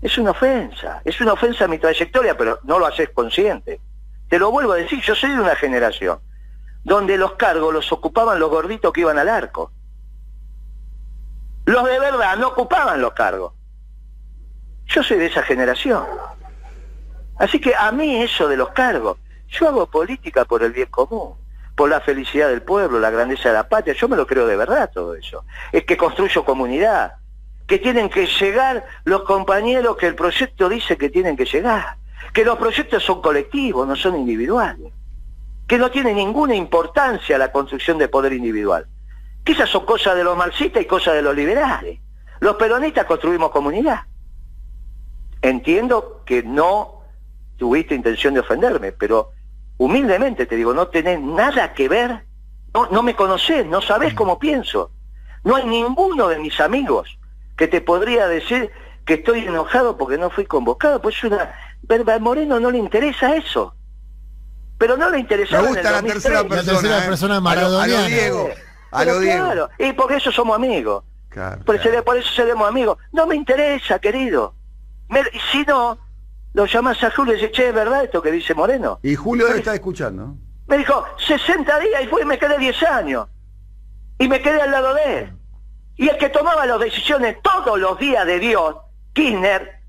Es 0.01 0.17
una 0.19 0.31
ofensa. 0.31 1.03
Es 1.05 1.21
una 1.21 1.33
ofensa 1.33 1.65
a 1.65 1.69
mi 1.69 1.79
trayectoria, 1.79 2.37
pero 2.37 2.61
no 2.63 2.79
lo 2.79 2.87
haces 2.87 3.11
consciente. 3.11 3.81
Te 4.31 4.39
lo 4.39 4.53
vuelvo 4.53 4.73
a 4.73 4.77
decir, 4.77 5.03
yo 5.03 5.17
soy 5.17 5.31
de 5.31 5.41
una 5.41 5.57
generación 5.57 6.21
donde 6.85 7.19
los 7.19 7.33
cargos 7.33 7.75
los 7.75 7.91
ocupaban 7.91 8.39
los 8.39 8.49
gorditos 8.49 8.93
que 8.93 9.01
iban 9.01 9.19
al 9.19 9.29
arco. 9.29 9.73
Los 11.67 11.85
de 11.85 11.99
verdad 11.99 12.37
no 12.37 12.49
ocupaban 12.49 13.03
los 13.03 13.13
cargos. 13.13 13.55
Yo 14.87 15.03
soy 15.03 15.19
de 15.19 15.27
esa 15.27 15.43
generación. 15.43 16.05
Así 17.39 17.61
que 17.61 17.75
a 17.75 17.91
mí 17.91 18.23
eso 18.23 18.47
de 18.47 18.57
los 18.57 18.71
cargos, 18.71 19.19
yo 19.49 19.69
hago 19.69 19.91
política 19.91 20.45
por 20.45 20.63
el 20.63 20.73
bien 20.73 20.89
común, 20.89 21.35
por 21.75 21.91
la 21.91 22.01
felicidad 22.01 22.49
del 22.49 22.63
pueblo, 22.63 23.01
la 23.01 23.11
grandeza 23.11 23.49
de 23.49 23.57
la 23.57 23.69
patria, 23.69 23.95
yo 23.95 24.09
me 24.09 24.17
lo 24.17 24.29
creo 24.29 24.47
de 24.47 24.57
verdad 24.57 24.91
todo 24.95 25.17
eso. 25.17 25.45
Es 25.73 25.85
que 25.85 25.97
construyo 25.97 26.45
comunidad, 26.45 27.15
que 27.67 27.79
tienen 27.79 28.09
que 28.09 28.27
llegar 28.27 28.87
los 29.03 29.25
compañeros 29.25 29.97
que 29.97 30.07
el 30.07 30.15
proyecto 30.15 30.69
dice 30.69 30.97
que 30.97 31.11
tienen 31.11 31.37
que 31.37 31.47
llegar, 31.47 31.97
que 32.33 32.45
los 32.45 32.59
proyectos 32.59 33.03
son 33.03 33.21
colectivos, 33.21 33.87
no 33.87 33.97
son 33.97 34.17
individuales, 34.17 34.93
que 35.67 35.79
no 35.79 35.91
tiene 35.91 36.15
ninguna 36.15 36.55
importancia 36.55 37.39
la 37.39 37.53
construcción 37.53 37.99
de 37.99 38.09
poder 38.09 38.33
individual, 38.33 38.87
que 39.45 39.53
esas 39.53 39.71
son 39.71 39.85
cosas 39.85 40.17
de 40.17 40.25
los 40.25 40.37
marxistas 40.37 40.83
y 40.83 40.87
cosas 40.87 41.15
de 41.15 41.23
los 41.23 41.35
liberales. 41.35 42.01
Los 42.41 42.57
peronistas 42.57 43.05
construimos 43.05 43.51
comunidad. 43.51 44.01
Entiendo 45.43 46.23
que 46.25 46.43
no 46.43 47.03
tuviste 47.57 47.95
intención 47.95 48.35
de 48.35 48.41
ofenderme, 48.41 48.93
pero 48.93 49.33
humildemente 49.79 50.47
te 50.47 50.57
digo, 50.57 50.73
no 50.75 50.89
tenés 50.89 51.21
nada 51.21 51.73
que 51.73 51.89
ver, 51.89 52.25
no, 52.75 52.87
no 52.91 53.03
me 53.03 53.15
conocés, 53.15 53.67
no 53.67 53.81
sabés 53.81 54.15
cómo 54.15 54.39
pienso. 54.39 54.91
No 55.45 55.57
hay 55.57 55.65
ninguno 55.65 56.29
de 56.29 56.39
mis 56.39 56.61
amigos 56.61 57.19
que 57.57 57.69
te 57.69 57.81
podría 57.81 58.27
decir 58.27 58.71
que 59.05 59.15
estoy 59.15 59.41
enojado 59.41 59.97
porque 59.97 60.19
no 60.19 60.31
fui 60.31 60.47
convocado, 60.47 61.01
pues 61.01 61.23
una... 61.25 61.55
a 61.89 62.19
Moreno 62.19 62.61
no 62.61 62.71
le 62.71 62.79
interesa 62.79 63.35
eso. 63.37 63.75
Pero 64.79 64.97
no 64.97 65.11
le 65.11 65.19
interesa 65.19 65.61
Me 65.61 65.69
gusta 65.69 65.91
la 65.91 66.03
tercera 66.03 66.43
La 66.43 66.49
persona. 66.49 66.73
tercera 66.81 67.05
¿eh? 67.05 67.09
persona 67.09 67.37
a, 67.37 67.41
lo, 67.41 67.49
a 67.49 67.55
lo 67.55 67.61
maradoniana. 67.63 68.07
Diego. 68.07 68.49
A 68.93 69.05
lo 69.05 69.19
Diego. 69.21 69.45
Claro, 69.45 69.69
y 69.79 69.93
por 69.93 70.13
eso 70.13 70.33
somos 70.33 70.57
amigos. 70.57 71.05
Claro, 71.29 71.63
Por, 71.65 71.77
claro. 71.79 71.91
eso- 71.99 72.05
por 72.05 72.17
eso 72.17 72.29
seremos 72.35 72.69
amigos. 72.69 72.99
No 73.13 73.27
me 73.27 73.37
interesa, 73.37 73.99
querido. 73.99 74.55
Me- 75.09 75.23
si 75.53 75.63
no, 75.65 75.99
lo 76.55 76.67
llamás 76.67 77.03
a 77.05 77.11
Julio 77.11 77.35
y 77.35 77.37
dices, 77.37 77.53
che, 77.53 77.69
¿es 77.69 77.75
verdad 77.75 78.05
esto 78.05 78.23
que 78.23 78.31
dice 78.33 78.55
Moreno? 78.55 78.99
Y 79.03 79.15
Julio 79.15 79.47
debe 79.47 79.59
estar 79.59 79.75
escuchando. 79.75 80.35
Me 80.67 80.79
dijo, 80.79 81.05
60 81.27 81.79
días 81.81 82.03
y 82.05 82.07
fue 82.07 82.23
y 82.23 82.25
me 82.25 82.39
quedé 82.39 82.57
10 82.59 82.83
años. 82.85 83.27
Y 84.19 84.29
me 84.29 84.41
quedé 84.41 84.61
al 84.63 84.71
lado 84.71 84.95
de 84.95 85.19
él. 85.19 85.33
Y 85.97 86.09
el 86.09 86.17
que 86.17 86.31
tomaba 86.31 86.65
las 86.67 86.81
decisiones 86.81 87.37
todos 87.43 87.79
los 87.79 87.99
días 87.99 88.25
de 88.27 88.39
Dios, 88.39 88.77
Kirchner, 89.13 89.81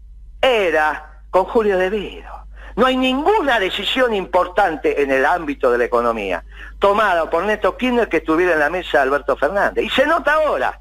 era 0.41 1.10
con 1.31 1.45
Julio 1.45 1.77
De 1.77 1.89
Vido. 1.89 2.29
No 2.75 2.85
hay 2.85 2.95
ninguna 2.95 3.59
decisión 3.59 4.13
importante 4.13 5.01
en 5.01 5.11
el 5.11 5.25
ámbito 5.25 5.71
de 5.71 5.77
la 5.77 5.85
economía 5.85 6.43
tomada 6.79 7.29
por 7.29 7.43
Néstor 7.43 7.77
Kirchner 7.77 8.07
que 8.07 8.17
estuviera 8.17 8.53
en 8.53 8.59
la 8.59 8.69
mesa 8.69 8.99
de 8.99 9.03
Alberto 9.03 9.35
Fernández. 9.35 9.83
Y 9.83 9.89
se 9.89 10.05
nota 10.05 10.33
ahora. 10.35 10.79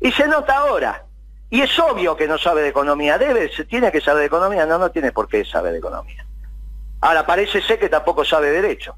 Y 0.00 0.12
se 0.12 0.26
nota 0.26 0.58
ahora. 0.58 1.04
Y 1.48 1.62
es 1.62 1.78
obvio 1.78 2.16
que 2.16 2.28
no 2.28 2.38
sabe 2.38 2.62
de 2.62 2.68
economía. 2.68 3.18
Debe, 3.18 3.50
se 3.52 3.64
tiene 3.64 3.90
que 3.90 4.00
saber 4.00 4.20
de 4.20 4.26
economía. 4.26 4.66
No, 4.66 4.78
no 4.78 4.90
tiene 4.90 5.10
por 5.10 5.28
qué 5.28 5.44
saber 5.44 5.72
de 5.72 5.78
economía. 5.78 6.24
Ahora 7.00 7.26
parece 7.26 7.62
ser 7.62 7.78
que 7.78 7.88
tampoco 7.88 8.24
sabe 8.24 8.50
derecho. 8.50 8.94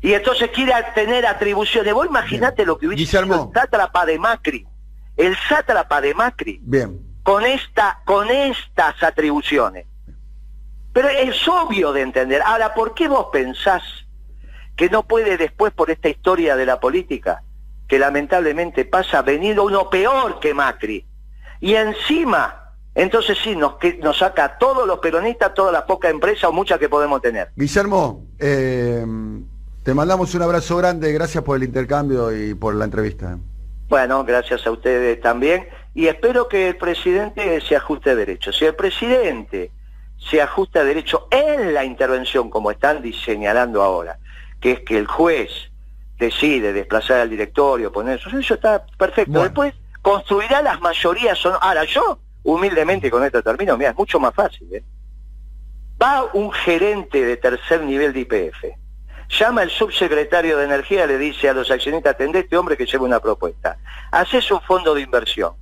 Y 0.00 0.14
entonces 0.14 0.50
quiere 0.50 0.72
tener 0.94 1.26
atribuciones. 1.26 1.92
Vos 1.92 2.06
imaginate 2.06 2.64
lo 2.64 2.78
que 2.78 2.86
hubiese 2.86 3.04
Guillermo. 3.04 3.34
sido 3.34 3.46
el 3.48 3.60
sátrapa 3.60 4.06
de 4.06 4.18
Macri. 4.18 4.66
El 5.16 5.36
sátrapa 5.48 6.00
de 6.00 6.14
Macri 6.14 6.60
Bien. 6.62 7.09
Con 7.22 7.44
esta, 7.44 8.00
con 8.04 8.28
estas 8.30 9.02
atribuciones. 9.02 9.86
Pero 10.92 11.08
es 11.08 11.46
obvio 11.46 11.92
de 11.92 12.02
entender. 12.02 12.42
Ahora, 12.44 12.74
¿por 12.74 12.94
qué 12.94 13.08
vos 13.08 13.28
pensás 13.32 13.82
que 14.80 14.88
no 14.88 15.02
puede 15.02 15.36
después 15.36 15.74
por 15.74 15.90
esta 15.90 16.08
historia 16.08 16.56
de 16.56 16.64
la 16.64 16.80
política, 16.80 17.42
que 17.86 17.98
lamentablemente 17.98 18.86
pasa, 18.86 19.20
venir 19.20 19.60
uno 19.60 19.90
peor 19.90 20.40
que 20.40 20.54
Macri. 20.54 21.06
Y 21.60 21.74
encima, 21.74 22.72
entonces 22.94 23.36
sí, 23.44 23.54
nos, 23.54 23.74
que, 23.74 23.98
nos 23.98 24.16
saca 24.16 24.44
a 24.44 24.56
todos 24.56 24.86
los 24.86 24.98
peronistas, 25.00 25.52
toda 25.52 25.70
la 25.70 25.84
poca 25.84 26.08
empresa 26.08 26.48
o 26.48 26.52
mucha 26.52 26.78
que 26.78 26.88
podemos 26.88 27.20
tener. 27.20 27.50
Guillermo, 27.56 28.24
eh, 28.38 29.04
te 29.82 29.92
mandamos 29.92 30.34
un 30.34 30.40
abrazo 30.40 30.78
grande, 30.78 31.12
gracias 31.12 31.44
por 31.44 31.58
el 31.58 31.64
intercambio 31.64 32.34
y 32.34 32.54
por 32.54 32.74
la 32.74 32.86
entrevista. 32.86 33.36
Bueno, 33.90 34.24
gracias 34.24 34.66
a 34.66 34.70
ustedes 34.70 35.20
también. 35.20 35.68
Y 35.94 36.06
espero 36.06 36.48
que 36.48 36.68
el 36.68 36.76
presidente 36.76 37.60
se 37.60 37.76
ajuste 37.76 38.10
a 38.10 38.14
derecho. 38.14 38.52
Si 38.52 38.64
el 38.64 38.74
presidente 38.74 39.72
se 40.18 40.40
ajusta 40.40 40.80
a 40.80 40.84
derecho 40.84 41.28
en 41.30 41.74
la 41.74 41.84
intervención, 41.84 42.50
como 42.50 42.70
están 42.70 43.02
señalando 43.24 43.82
ahora, 43.82 44.18
que 44.60 44.72
es 44.72 44.80
que 44.80 44.98
el 44.98 45.06
juez 45.06 45.50
decide 46.18 46.72
desplazar 46.72 47.20
al 47.20 47.30
directorio, 47.30 47.90
poner 47.90 48.18
eso, 48.18 48.28
eso 48.38 48.54
está 48.54 48.84
perfecto. 48.98 49.42
Después 49.42 49.74
construirá 50.02 50.62
las 50.62 50.80
mayorías. 50.80 51.44
Ahora, 51.44 51.84
yo, 51.84 52.20
humildemente 52.42 53.10
con 53.10 53.24
esto 53.24 53.42
termino, 53.42 53.76
mira, 53.76 53.90
es 53.90 53.96
mucho 53.96 54.20
más 54.20 54.34
fácil. 54.34 54.68
¿eh? 54.72 54.84
Va 56.00 56.24
un 56.32 56.52
gerente 56.52 57.24
de 57.24 57.36
tercer 57.36 57.82
nivel 57.82 58.12
de 58.12 58.20
IPF, 58.20 58.64
llama 59.28 59.62
el 59.62 59.70
subsecretario 59.70 60.58
de 60.58 60.64
Energía, 60.64 61.06
le 61.06 61.18
dice 61.18 61.48
a 61.48 61.54
los 61.54 61.70
accionistas, 61.70 62.14
atendé 62.14 62.40
este 62.40 62.56
hombre 62.56 62.76
que 62.76 62.86
lleva 62.86 63.04
una 63.04 63.20
propuesta. 63.20 63.78
Haces 64.10 64.50
un 64.50 64.60
fondo 64.60 64.94
de 64.94 65.02
inversión. 65.02 65.54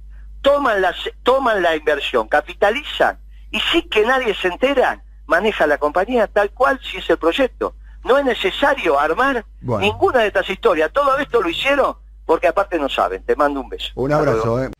Toman 0.48 0.80
la, 0.80 0.94
toman 1.22 1.62
la 1.62 1.76
inversión, 1.76 2.26
capitalizan 2.26 3.18
y 3.50 3.60
sí 3.60 3.82
que 3.82 4.04
nadie 4.04 4.34
se 4.34 4.48
entera, 4.48 5.02
maneja 5.26 5.66
la 5.66 5.76
compañía 5.76 6.26
tal 6.26 6.50
cual 6.50 6.80
si 6.82 6.96
es 6.96 7.10
el 7.10 7.18
proyecto. 7.18 7.74
No 8.04 8.16
es 8.16 8.24
necesario 8.24 8.98
armar 8.98 9.44
ninguna 9.60 10.20
de 10.20 10.28
estas 10.28 10.48
historias. 10.48 10.90
Todo 10.92 11.18
esto 11.18 11.42
lo 11.42 11.50
hicieron 11.50 11.96
porque 12.24 12.48
aparte 12.48 12.78
no 12.78 12.88
saben. 12.88 13.22
Te 13.24 13.36
mando 13.36 13.60
un 13.60 13.68
beso. 13.68 13.90
Un 13.96 14.12
abrazo. 14.12 14.64
Eh. 14.64 14.70